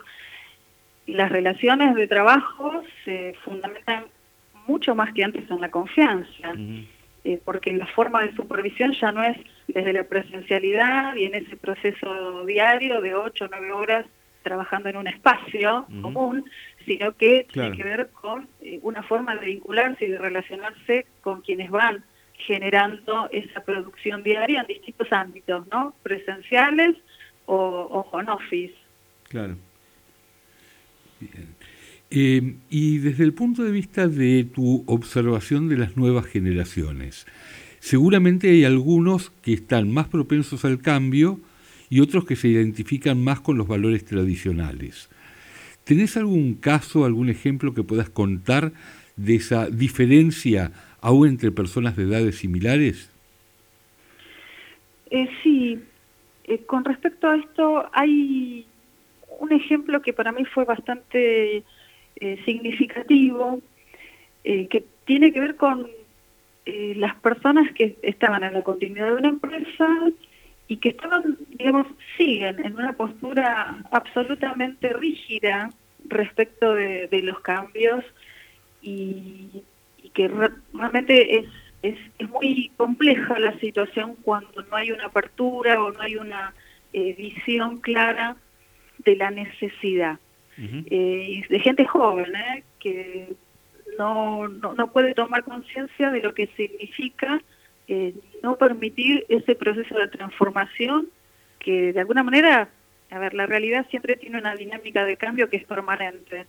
las 1.08 1.32
relaciones 1.32 1.96
de 1.96 2.08
trabajo 2.08 2.84
se 3.04 3.34
fundamentan 3.44 4.06
mucho 4.68 4.94
más 4.94 5.14
que 5.14 5.24
antes 5.24 5.50
en 5.50 5.62
la 5.62 5.72
confianza, 5.72 6.54
eh, 7.24 7.40
porque 7.44 7.72
la 7.72 7.88
forma 7.88 8.22
de 8.24 8.36
supervisión 8.36 8.94
ya 8.94 9.12
no 9.12 9.24
es 9.24 9.38
desde 9.68 9.94
la 9.94 10.04
presencialidad 10.04 11.16
y 11.16 11.26
en 11.26 11.36
ese 11.36 11.56
proceso 11.56 12.46
diario 12.46 13.02
de 13.02 13.16
8 13.16 13.46
o 13.46 13.48
9 13.50 13.72
horas 13.72 14.06
trabajando 14.48 14.90
en 14.90 14.98
un 14.98 15.08
espacio 15.08 15.86
común, 16.02 16.46
sino 16.86 17.14
que 17.16 17.46
tiene 17.52 17.76
que 17.76 17.84
ver 17.84 18.10
con 18.12 18.48
eh, 18.62 18.80
una 18.82 19.04
forma 19.04 19.36
de 19.36 19.46
vincularse 19.46 20.06
y 20.06 20.10
de 20.10 20.18
relacionarse 20.18 21.06
con 21.22 21.42
quienes 21.42 21.70
van 21.70 22.04
generando 22.34 23.30
esa 23.32 23.60
producción 23.62 24.24
diaria 24.24 24.62
en 24.62 24.68
distintos 24.68 25.12
ámbitos, 25.12 25.68
¿no? 25.72 25.94
Presenciales 26.04 26.96
o, 27.46 27.56
o 27.56 28.00
home 28.12 28.32
office. 28.32 28.76
Claro. 29.30 29.56
Bien. 31.20 31.56
Eh, 32.10 32.56
y 32.70 33.00
desde 33.00 33.26
el 33.26 33.34
punto 33.34 33.64
de 33.64 33.72
vista 33.72 34.08
de 34.08 34.46
tu 34.46 34.84
observación 34.88 35.68
de 35.68 35.78
las 35.78 35.98
nuevas 35.98 36.26
generaciones, 36.26 37.28
seguramente 37.80 38.50
hay 38.50 38.64
algunos 38.64 39.32
que 39.42 39.54
están 39.54 39.92
más 39.92 40.08
propensos 40.08 40.64
al 40.64 40.80
cambio 40.82 41.40
y 41.90 42.02
otros 42.02 42.26
que 42.26 42.36
se 42.36 42.48
identifican 42.48 43.24
más 43.24 43.40
con 43.40 43.58
los 43.58 43.68
valores 43.68 44.06
tradicionales. 44.06 45.10
¿Tenés 45.84 46.18
algún 46.18 46.56
caso, 46.56 47.06
algún 47.06 47.30
ejemplo 47.30 47.74
que 47.74 47.84
puedas 47.84 48.10
contar 48.10 48.74
de 49.16 49.36
esa 49.36 49.70
diferencia 49.70 50.72
aún 51.02 51.30
entre 51.30 51.52
personas 51.52 51.96
de 51.96 52.04
edades 52.04 52.38
similares? 52.38 53.10
Eh, 55.10 55.30
sí, 55.42 55.80
eh, 56.44 56.60
con 56.66 56.84
respecto 56.84 57.30
a 57.30 57.38
esto 57.38 57.90
hay 57.94 58.66
un 59.40 59.52
ejemplo 59.54 60.02
que 60.02 60.12
para 60.12 60.32
mí 60.32 60.44
fue 60.46 60.66
bastante 60.66 61.64
eh, 62.18 62.42
significativo 62.46 63.62
que 64.44 64.86
tiene 65.04 65.34
que 65.34 65.42
ver 65.42 65.58
con 65.58 65.88
las 66.66 67.16
personas 67.16 67.70
que 67.74 67.98
estaban 68.02 68.46
en 68.46 68.54
la 68.54 68.62
continuidad 68.62 69.08
de 69.08 69.16
una 69.16 69.28
empresa 69.28 69.90
y 70.68 70.78
que 70.78 70.90
estaban, 70.90 71.38
digamos, 71.50 71.88
siguen 72.18 72.64
en 72.66 72.76
una 72.76 72.94
postura 72.94 73.78
absolutamente 73.92 74.92
rígida 74.94 75.70
respecto 76.06 76.74
de, 76.74 77.10
los 77.24 77.40
cambios 77.40 78.04
y, 78.82 79.64
que 80.14 80.28
realmente 80.74 81.40
es, 81.40 81.46
es, 81.84 81.98
es, 82.18 82.30
muy 82.30 82.72
compleja 82.76 83.38
la 83.40 83.58
situación 83.60 84.16
cuando 84.24 84.64
no 84.64 84.76
hay 84.76 84.92
una 84.92 85.06
apertura 85.06 85.82
o 85.82 85.92
no 85.92 86.02
hay 86.02 86.16
una 86.16 86.54
eh, 86.94 87.14
visión 87.14 87.80
clara 87.80 88.36
de 89.00 89.16
la 89.16 89.32
necesidad. 89.32 90.20
Eh, 90.60 91.44
de 91.48 91.60
gente 91.60 91.86
joven, 91.86 92.36
¿eh? 92.36 92.64
que 92.80 93.36
no, 94.00 94.48
no, 94.48 94.92
puede 94.92 95.14
tomar 95.14 95.44
conciencia 95.44 96.10
de 96.10 96.22
lo 96.22 96.34
que 96.34 96.48
significa 96.58 97.40
no 98.44 98.58
permitir 98.58 99.26
ese 99.30 99.56
proceso 99.56 99.98
de 99.98 100.08
transformación 100.08 101.08
que 101.60 101.94
de 101.94 102.00
alguna 102.00 102.24
manera, 102.24 102.70
a 103.12 103.20
ver, 103.20 103.34
la 103.34 103.46
realidad 103.46 103.86
siempre 103.90 104.16
tiene 104.18 104.38
una 104.38 104.56
dinámica 104.56 105.06
de 105.06 105.18
cambio 105.18 105.50
que 105.50 105.58
es 105.58 105.66
permanente. 105.66 106.46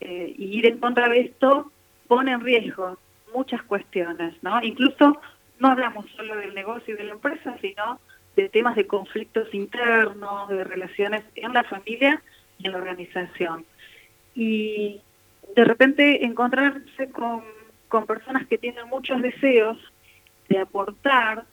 y 0.00 0.58
ir 0.58 0.66
en 0.66 0.78
contra 0.78 1.08
de 1.08 1.20
esto 1.20 1.70
pone 2.08 2.32
en 2.32 2.40
riesgo 2.40 2.98
muchas 3.32 3.62
cuestiones, 3.62 4.34
¿no? 4.42 4.62
Incluso 4.62 5.20
no 5.60 5.68
hablamos 5.68 6.06
solo 6.16 6.36
del 6.36 6.54
negocio 6.54 6.94
y 6.94 6.96
de 6.96 7.04
la 7.04 7.12
empresa, 7.12 7.56
sino 7.60 8.00
de 8.36 8.48
temas 8.48 8.76
de 8.76 8.86
conflictos 8.86 9.52
internos, 9.54 10.48
de 10.48 10.64
relaciones 10.64 11.22
en 11.34 11.52
la 11.52 11.64
familia 11.64 12.22
y 12.58 12.66
en 12.66 12.72
la 12.72 12.78
organización. 12.78 13.64
Y 14.34 15.00
de 15.54 15.64
repente 15.64 16.24
encontrarse 16.24 17.10
con, 17.10 17.42
personas 18.06 18.46
que 18.46 18.56
tienen 18.56 18.88
muchos 18.88 19.20
deseos 19.20 19.76
de 20.50 20.58
aportar 20.58 21.44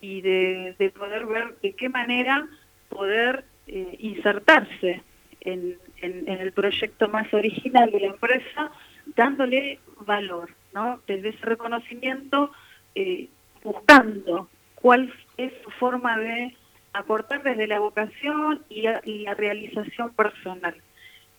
y 0.00 0.20
de, 0.20 0.92
poder 0.98 1.24
ver 1.24 1.54
de 1.62 1.72
qué 1.72 1.88
manera 1.88 2.46
poder 2.88 3.44
eh, 3.66 3.96
insertarse 4.00 5.02
en, 5.40 5.78
el 6.02 6.52
proyecto 6.52 7.08
más 7.08 7.32
original 7.32 7.90
de 7.90 8.00
la 8.00 8.06
empresa, 8.06 8.70
dándole 9.16 9.78
valor, 10.06 10.50
¿no? 10.72 11.00
Desde 11.06 11.28
ese 11.28 11.44
reconocimiento, 11.44 12.50
eh, 12.94 13.28
buscando 13.62 14.48
cuál 14.74 15.12
es 15.36 15.52
su 15.62 15.70
forma 15.72 16.18
de 16.18 16.56
aportar 16.94 17.42
desde 17.42 17.66
la 17.66 17.78
vocación 17.78 18.62
y, 18.70 18.82
la 18.82 19.34
realización 19.34 20.14
personal. 20.14 20.74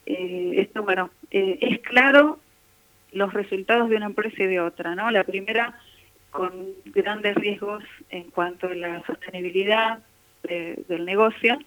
Eh, 0.06 0.54
esto, 0.58 0.84
bueno, 0.84 1.10
es 1.32 1.80
claro 1.80 2.40
los 3.12 3.34
resultados 3.34 3.90
de 3.90 3.98
una 3.98 4.06
empresa 4.06 4.44
y 4.44 4.48
de 4.48 4.60
otra, 4.60 4.94
¿no? 4.94 5.10
La 5.10 5.24
primera 5.24 5.80
con 6.32 6.70
grandes 6.86 7.36
riesgos 7.36 7.84
en 8.10 8.32
cuanto 8.32 8.68
a 8.68 8.76
la 8.76 9.04
sostenibilidad 9.06 10.00
del 10.44 11.06
negocio 11.06 11.60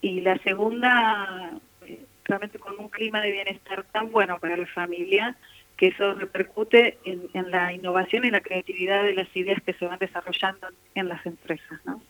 y 0.00 0.20
la 0.22 0.38
segunda 0.38 1.52
eh, 1.86 2.00
realmente 2.24 2.58
con 2.58 2.78
un 2.78 2.88
clima 2.88 3.20
de 3.20 3.32
bienestar 3.32 3.84
tan 3.92 4.10
bueno 4.10 4.38
para 4.38 4.56
la 4.56 4.66
familia 4.66 5.36
que 5.76 5.88
eso 5.88 6.14
repercute 6.14 6.98
en, 7.04 7.50
la 7.50 7.72
innovación 7.72 8.24
y 8.24 8.30
la 8.30 8.40
creatividad 8.40 9.02
de 9.04 9.12
las 9.12 9.28
ideas 9.36 9.60
que 9.62 9.74
se 9.74 9.84
van 9.84 9.98
desarrollando 9.98 10.68
en 10.94 11.08
las 11.08 11.24
empresas. 11.26 11.78
¿no? 11.84 12.00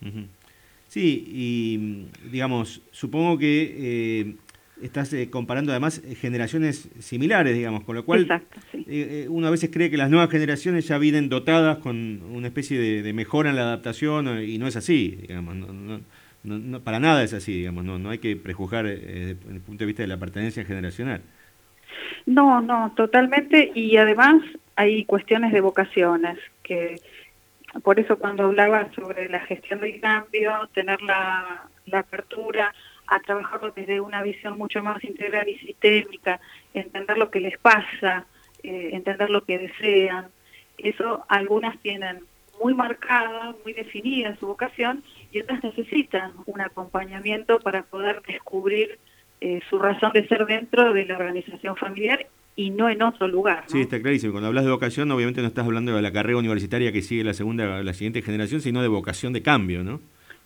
Sí, 0.87 1.24
y 1.26 2.06
digamos, 2.30 2.80
supongo 2.92 3.38
que 3.38 3.74
eh, 3.76 4.37
estás 4.82 5.12
eh, 5.12 5.30
comparando 5.30 5.72
además 5.72 6.02
eh, 6.04 6.14
generaciones 6.14 6.88
similares, 6.98 7.54
digamos, 7.54 7.84
con 7.84 7.96
lo 7.96 8.04
cual 8.04 8.22
Exacto, 8.22 8.60
uno 9.28 9.46
a 9.46 9.50
veces 9.50 9.70
cree 9.72 9.90
que 9.90 9.96
las 9.96 10.10
nuevas 10.10 10.30
generaciones 10.30 10.86
ya 10.86 10.98
vienen 10.98 11.28
dotadas 11.28 11.78
con 11.78 12.22
una 12.30 12.46
especie 12.48 12.78
de, 13.02 13.12
mejora 13.12 13.50
en 13.50 13.56
la 13.56 13.62
adaptación 13.62 14.42
y 14.42 14.58
no 14.58 14.66
es 14.66 14.76
así, 14.76 15.18
digamos, 15.22 15.56
no, 15.56 16.80
para 16.80 17.00
nada 17.00 17.22
es 17.22 17.32
así, 17.32 17.58
digamos, 17.58 17.84
no, 17.84 17.98
no 17.98 18.10
hay 18.10 18.18
que 18.18 18.36
prejuzgar 18.36 18.86
desde 18.86 19.30
el 19.30 19.60
punto 19.60 19.80
de 19.80 19.86
vista 19.86 20.02
de 20.02 20.08
la 20.08 20.18
pertenencia 20.18 20.64
generacional. 20.64 21.22
No, 22.26 22.60
no, 22.60 22.92
totalmente. 22.96 23.72
Y 23.74 23.96
además 23.96 24.42
hay 24.74 25.04
cuestiones 25.04 25.52
de 25.52 25.60
vocaciones, 25.60 26.38
que 26.62 27.00
por 27.82 28.00
eso 28.00 28.18
cuando 28.18 28.44
hablaba 28.44 28.92
sobre 28.94 29.28
la 29.28 29.40
gestión 29.40 29.80
del 29.80 30.00
cambio, 30.00 30.68
tener 30.74 31.00
la, 31.02 31.68
apertura 31.92 32.74
a 33.09 33.21
trabajarlo 33.21 33.73
desde 33.75 34.01
una 34.01 34.23
visión 34.23 34.59
mucho 34.59 34.83
más 34.83 35.03
integral 35.05 35.49
y 35.49 35.59
sistémica, 35.59 36.40
entender 36.75 37.19
lo 37.19 37.31
que 37.31 37.40
les 37.40 37.59
pasa, 37.59 38.27
eh, 38.62 38.90
entender 38.92 39.31
lo 39.31 39.45
que 39.45 39.59
desean. 39.59 40.29
Eso 40.79 41.25
algunas 41.29 41.79
tienen 41.81 42.21
muy 42.62 42.75
marcada, 42.75 43.55
muy 43.64 43.73
definida 43.73 44.37
su 44.37 44.47
vocación 44.47 45.03
y 45.31 45.40
otras 45.40 45.62
necesitan 45.62 46.33
un 46.47 46.61
acompañamiento 46.61 47.61
para 47.61 47.83
poder 47.83 48.23
descubrir 48.27 48.99
eh, 49.40 49.61
su 49.69 49.79
razón 49.79 50.12
de 50.14 50.27
ser 50.27 50.47
dentro 50.47 50.92
de 50.92 51.05
la 51.05 51.16
organización 51.16 51.77
familiar 51.77 52.27
y 52.57 52.71
no 52.71 52.88
en 52.88 53.03
otro 53.03 53.29
lugar. 53.29 53.64
Sí, 53.66 53.83
está 53.83 54.01
clarísimo. 54.01 54.33
Cuando 54.33 54.49
hablas 54.49 54.64
de 54.64 54.71
vocación, 54.71 55.11
obviamente 55.11 55.42
no 55.42 55.49
estás 55.49 55.66
hablando 55.66 55.95
de 55.95 56.01
la 56.01 56.12
carrera 56.12 56.38
universitaria 56.38 56.90
que 56.90 57.03
sigue 57.03 57.23
la 57.23 57.35
segunda, 57.35 57.83
la 57.83 57.92
siguiente 57.92 58.23
generación, 58.23 58.62
sino 58.62 58.81
de 58.81 58.88
vocación 58.88 59.35
de 59.35 59.42
cambio, 59.42 59.85
¿no? 59.85 60.01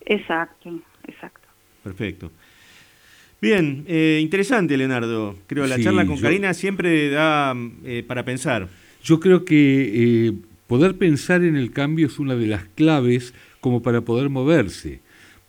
Exacto, 0.04 0.70
exacto. 1.06 1.48
Perfecto. 1.84 2.32
Bien, 3.40 3.84
eh, 3.88 4.20
interesante, 4.22 4.76
Leonardo. 4.76 5.36
Creo 5.46 5.64
que 5.64 5.70
la 5.70 5.80
charla 5.80 6.06
con 6.06 6.18
Karina 6.18 6.52
siempre 6.54 7.10
da 7.10 7.56
eh, 7.84 8.04
para 8.06 8.24
pensar. 8.24 8.68
Yo 9.02 9.18
creo 9.18 9.44
que 9.44 10.34
poder 10.66 10.96
pensar 10.96 11.42
en 11.42 11.56
el 11.56 11.72
cambio 11.72 12.06
es 12.06 12.18
una 12.18 12.36
de 12.36 12.46
las 12.46 12.64
claves 12.74 13.32
como 13.60 13.82
para 13.82 14.02
poder 14.02 14.28
moverse 14.28 15.00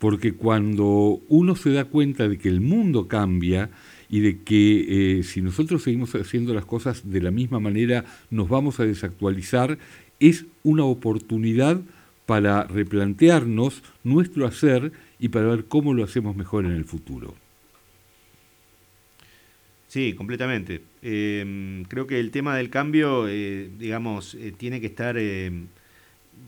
porque 0.02 0.32
cuando 0.32 1.20
uno 1.28 1.54
se 1.54 1.70
da 1.70 1.84
cuenta 1.84 2.28
de 2.28 2.36
que 2.36 2.48
el 2.48 2.60
mundo 2.60 3.06
cambia 3.06 3.70
y 4.10 4.18
de 4.18 4.40
que 4.40 5.18
eh, 5.18 5.22
si 5.22 5.42
nosotros 5.42 5.84
seguimos 5.84 6.12
haciendo 6.16 6.52
las 6.54 6.64
cosas 6.64 7.08
de 7.08 7.22
la 7.22 7.30
misma 7.30 7.60
manera 7.60 8.04
nos 8.28 8.48
vamos 8.48 8.80
a 8.80 8.84
desactualizar, 8.84 9.78
es 10.18 10.46
una 10.64 10.82
oportunidad 10.82 11.80
para 12.26 12.64
replantearnos 12.64 13.84
nuestro 14.02 14.44
hacer 14.44 14.90
y 15.20 15.28
para 15.28 15.46
ver 15.46 15.66
cómo 15.66 15.94
lo 15.94 16.02
hacemos 16.02 16.34
mejor 16.34 16.64
en 16.64 16.72
el 16.72 16.84
futuro. 16.84 17.36
Sí, 19.92 20.14
completamente. 20.14 20.80
Em, 21.02 21.84
creo 21.84 22.06
que 22.06 22.18
el 22.18 22.30
tema 22.30 22.56
del 22.56 22.70
cambio, 22.70 23.28
eh, 23.28 23.68
digamos, 23.78 24.34
eh, 24.34 24.52
tiene 24.56 24.80
que 24.80 24.86
estar 24.86 25.16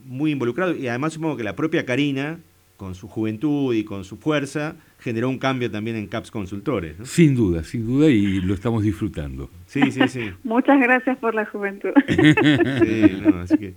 muy 0.07 0.31
involucrado 0.31 0.75
y 0.75 0.89
además 0.89 1.13
supongo 1.13 1.37
que 1.37 1.45
la 1.45 1.55
propia 1.55 1.85
Karina 1.85 2.39
con 2.77 2.95
su 2.95 3.09
juventud 3.09 3.75
y 3.75 3.85
con 3.85 4.05
su 4.05 4.17
fuerza, 4.17 4.77
generó 4.99 5.29
un 5.29 5.39
cambio 5.39 5.71
también 5.71 5.97
en 5.97 6.07
CAPS 6.07 6.31
Consultores. 6.31 6.97
Sin 7.05 7.35
duda, 7.35 7.63
sin 7.63 7.87
duda, 7.87 8.09
y 8.09 8.41
lo 8.41 8.55
estamos 8.55 8.83
disfrutando. 8.83 9.51
Sí, 9.67 9.91
sí, 9.91 10.09
sí. 10.09 10.31
Muchas 10.45 10.81
gracias 10.81 11.17
por 11.19 11.35
la 11.35 11.47
juventud. 11.47 11.91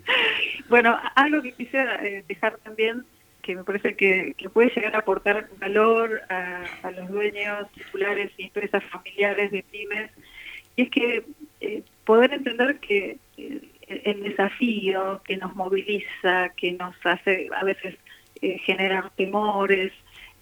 Bueno, 0.69 0.97
algo 1.15 1.41
que 1.41 1.53
quisiera 1.53 2.05
eh, 2.05 2.25
dejar 2.27 2.57
también, 2.61 3.05
que 3.47 3.55
me 3.55 3.63
parece 3.63 3.95
que, 3.95 4.35
puede 4.53 4.69
llegar 4.75 4.93
a 4.93 4.99
aportar 4.99 5.47
valor 5.57 6.21
a, 6.29 6.91
los 6.91 7.07
dueños 7.07 7.71
titulares 7.71 8.29
y 8.37 8.43
empresas 8.43 8.83
familiares 8.91 9.51
de 9.51 9.63
pymes, 9.63 10.11
y 10.75 10.81
es 10.83 10.89
que 10.89 11.23
eh, 11.61 11.81
poder 12.03 12.33
entender 12.33 12.79
que 12.79 13.17
eh, 13.37 13.61
el 13.87 14.23
desafío 14.23 15.21
que 15.23 15.37
nos 15.37 15.55
moviliza, 15.55 16.49
que 16.57 16.73
nos 16.73 16.93
hace 17.05 17.49
a 17.55 17.63
veces 17.63 17.95
eh, 18.41 18.57
generar 18.59 19.11
temores 19.11 19.93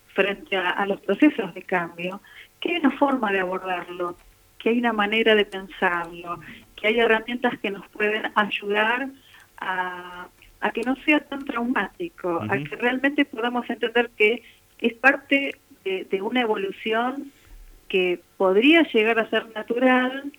frente 0.07 0.57
a, 0.57 0.83
los 0.87 0.99
procesos 1.01 1.53
de 1.53 1.61
cambio, 1.61 2.21
que 2.59 2.71
hay 2.71 2.77
una 2.77 2.97
forma 2.97 3.31
de 3.31 3.41
abordarlo, 3.41 4.17
que 4.57 4.69
hay 4.69 4.79
una 4.79 4.93
manera 4.93 5.35
de 5.35 5.45
pensarlo, 5.45 6.39
que 6.75 6.87
hay 6.87 6.99
herramientas 6.99 7.53
que 7.59 7.69
nos 7.69 7.87
pueden 7.89 8.31
ayudar 8.33 9.09
a, 9.59 10.27
que 10.73 10.81
no 10.81 10.95
sea 11.05 11.19
tan 11.19 11.45
traumático, 11.45 12.41
a 12.41 12.57
que 12.57 12.75
realmente 12.75 13.25
podamos 13.25 13.69
entender 13.69 14.09
que 14.17 14.43
es 14.79 14.93
parte 14.93 15.55
de, 15.83 16.21
una 16.21 16.41
evolución 16.41 17.31
que 17.87 18.19
podría 18.37 18.81
llegar 18.83 19.19
a 19.19 19.29
ser 19.29 19.45
natural 19.53 20.31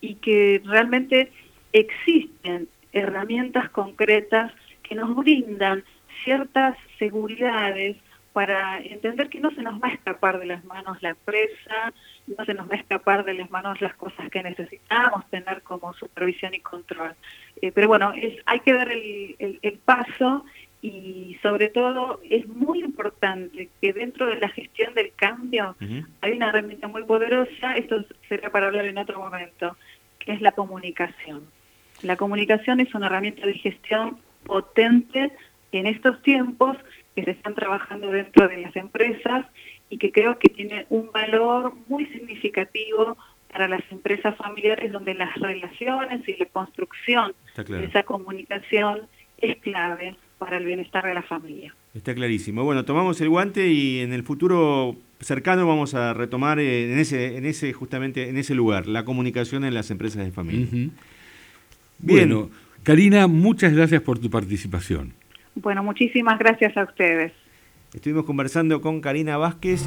y 0.00 0.14
que 0.16 0.62
realmente 0.64 1.30
existen 1.72 2.68
herramientas 2.92 3.68
concretas 3.70 4.52
que 4.82 4.94
nos 4.94 5.14
brindan 5.14 5.84
ciertas 6.24 6.76
seguridades 6.98 7.96
para 8.32 8.80
entender 8.80 9.28
que 9.28 9.40
no 9.40 9.50
se 9.50 9.62
nos 9.62 9.80
va 9.82 9.88
a 9.88 9.92
escapar 9.92 10.38
de 10.38 10.46
las 10.46 10.64
manos 10.64 11.02
la 11.02 11.10
empresa, 11.10 11.92
no 12.26 12.44
se 12.44 12.54
nos 12.54 12.68
va 12.68 12.74
a 12.74 12.78
escapar 12.78 13.24
de 13.24 13.34
las 13.34 13.50
manos 13.50 13.80
las 13.80 13.94
cosas 13.94 14.30
que 14.30 14.42
necesitamos 14.42 15.28
tener 15.30 15.62
como 15.62 15.92
supervisión 15.94 16.54
y 16.54 16.60
control. 16.60 17.14
Eh, 17.60 17.72
pero 17.72 17.88
bueno, 17.88 18.12
es, 18.14 18.36
hay 18.46 18.60
que 18.60 18.72
dar 18.72 18.90
el, 18.90 19.58
el, 19.60 19.78
paso 19.78 20.44
y 20.80 21.36
sobre 21.42 21.68
todo 21.68 22.20
es 22.28 22.48
muy 22.48 22.80
importante 22.80 23.68
que 23.80 23.92
dentro 23.92 24.26
de 24.26 24.36
la 24.36 24.48
gestión 24.48 24.94
del 24.94 25.12
cambio 25.14 25.76
hay 26.20 26.32
una 26.32 26.48
herramienta 26.48 26.88
muy 26.88 27.04
poderosa, 27.04 27.76
esto 27.76 28.04
será 28.28 28.50
para 28.50 28.66
hablar 28.66 28.86
en 28.86 28.98
otro 28.98 29.18
momento, 29.18 29.76
que 30.18 30.32
es 30.32 30.40
la 30.40 30.52
comunicación. 30.52 31.46
La 32.02 32.16
comunicación 32.16 32.80
es 32.80 32.94
una 32.94 33.06
herramienta 33.06 33.46
de 33.46 33.54
gestión 33.54 34.18
potente 34.44 35.30
en 35.70 35.86
estos 35.86 36.20
tiempos 36.22 36.76
que 37.14 37.24
se 37.24 37.32
están 37.32 37.54
trabajando 37.54 38.10
dentro 38.10 38.48
de 38.48 38.58
las 38.58 38.74
empresas 38.76 39.46
y 39.90 39.98
que 39.98 40.12
creo 40.12 40.38
que 40.38 40.48
tiene 40.48 40.86
un 40.88 41.10
valor 41.12 41.74
muy 41.88 42.06
significativo 42.06 43.16
para 43.52 43.68
las 43.68 43.82
empresas 43.90 44.34
familiares 44.36 44.90
donde 44.92 45.14
las 45.14 45.34
relaciones 45.36 46.26
y 46.26 46.36
la 46.36 46.46
construcción 46.46 47.34
de 47.56 47.84
esa 47.84 48.02
comunicación 48.02 49.02
es 49.38 49.56
clave 49.58 50.16
para 50.38 50.56
el 50.56 50.64
bienestar 50.64 51.04
de 51.04 51.14
la 51.14 51.22
familia. 51.22 51.74
Está 51.94 52.14
clarísimo. 52.14 52.64
Bueno, 52.64 52.84
tomamos 52.84 53.20
el 53.20 53.28
guante 53.28 53.68
y 53.68 54.00
en 54.00 54.12
el 54.12 54.22
futuro 54.22 54.96
cercano 55.20 55.66
vamos 55.66 55.94
a 55.94 56.14
retomar 56.14 56.58
eh, 56.58 56.90
en 56.90 56.98
ese, 56.98 57.36
en 57.36 57.44
ese 57.44 57.72
justamente 57.72 58.28
en 58.28 58.38
ese 58.38 58.54
lugar 58.54 58.86
la 58.86 59.04
comunicación 59.04 59.64
en 59.64 59.74
las 59.74 59.90
empresas 59.90 60.24
de 60.24 60.32
familia. 60.32 60.90
Bueno, 61.98 62.50
Karina, 62.82 63.26
muchas 63.26 63.74
gracias 63.74 64.02
por 64.02 64.18
tu 64.18 64.30
participación. 64.30 65.12
Bueno, 65.54 65.82
muchísimas 65.82 66.38
gracias 66.38 66.76
a 66.76 66.84
ustedes. 66.84 67.32
Estuvimos 67.92 68.24
conversando 68.24 68.80
con 68.80 69.00
Karina 69.00 69.36
Vázquez. 69.36 69.86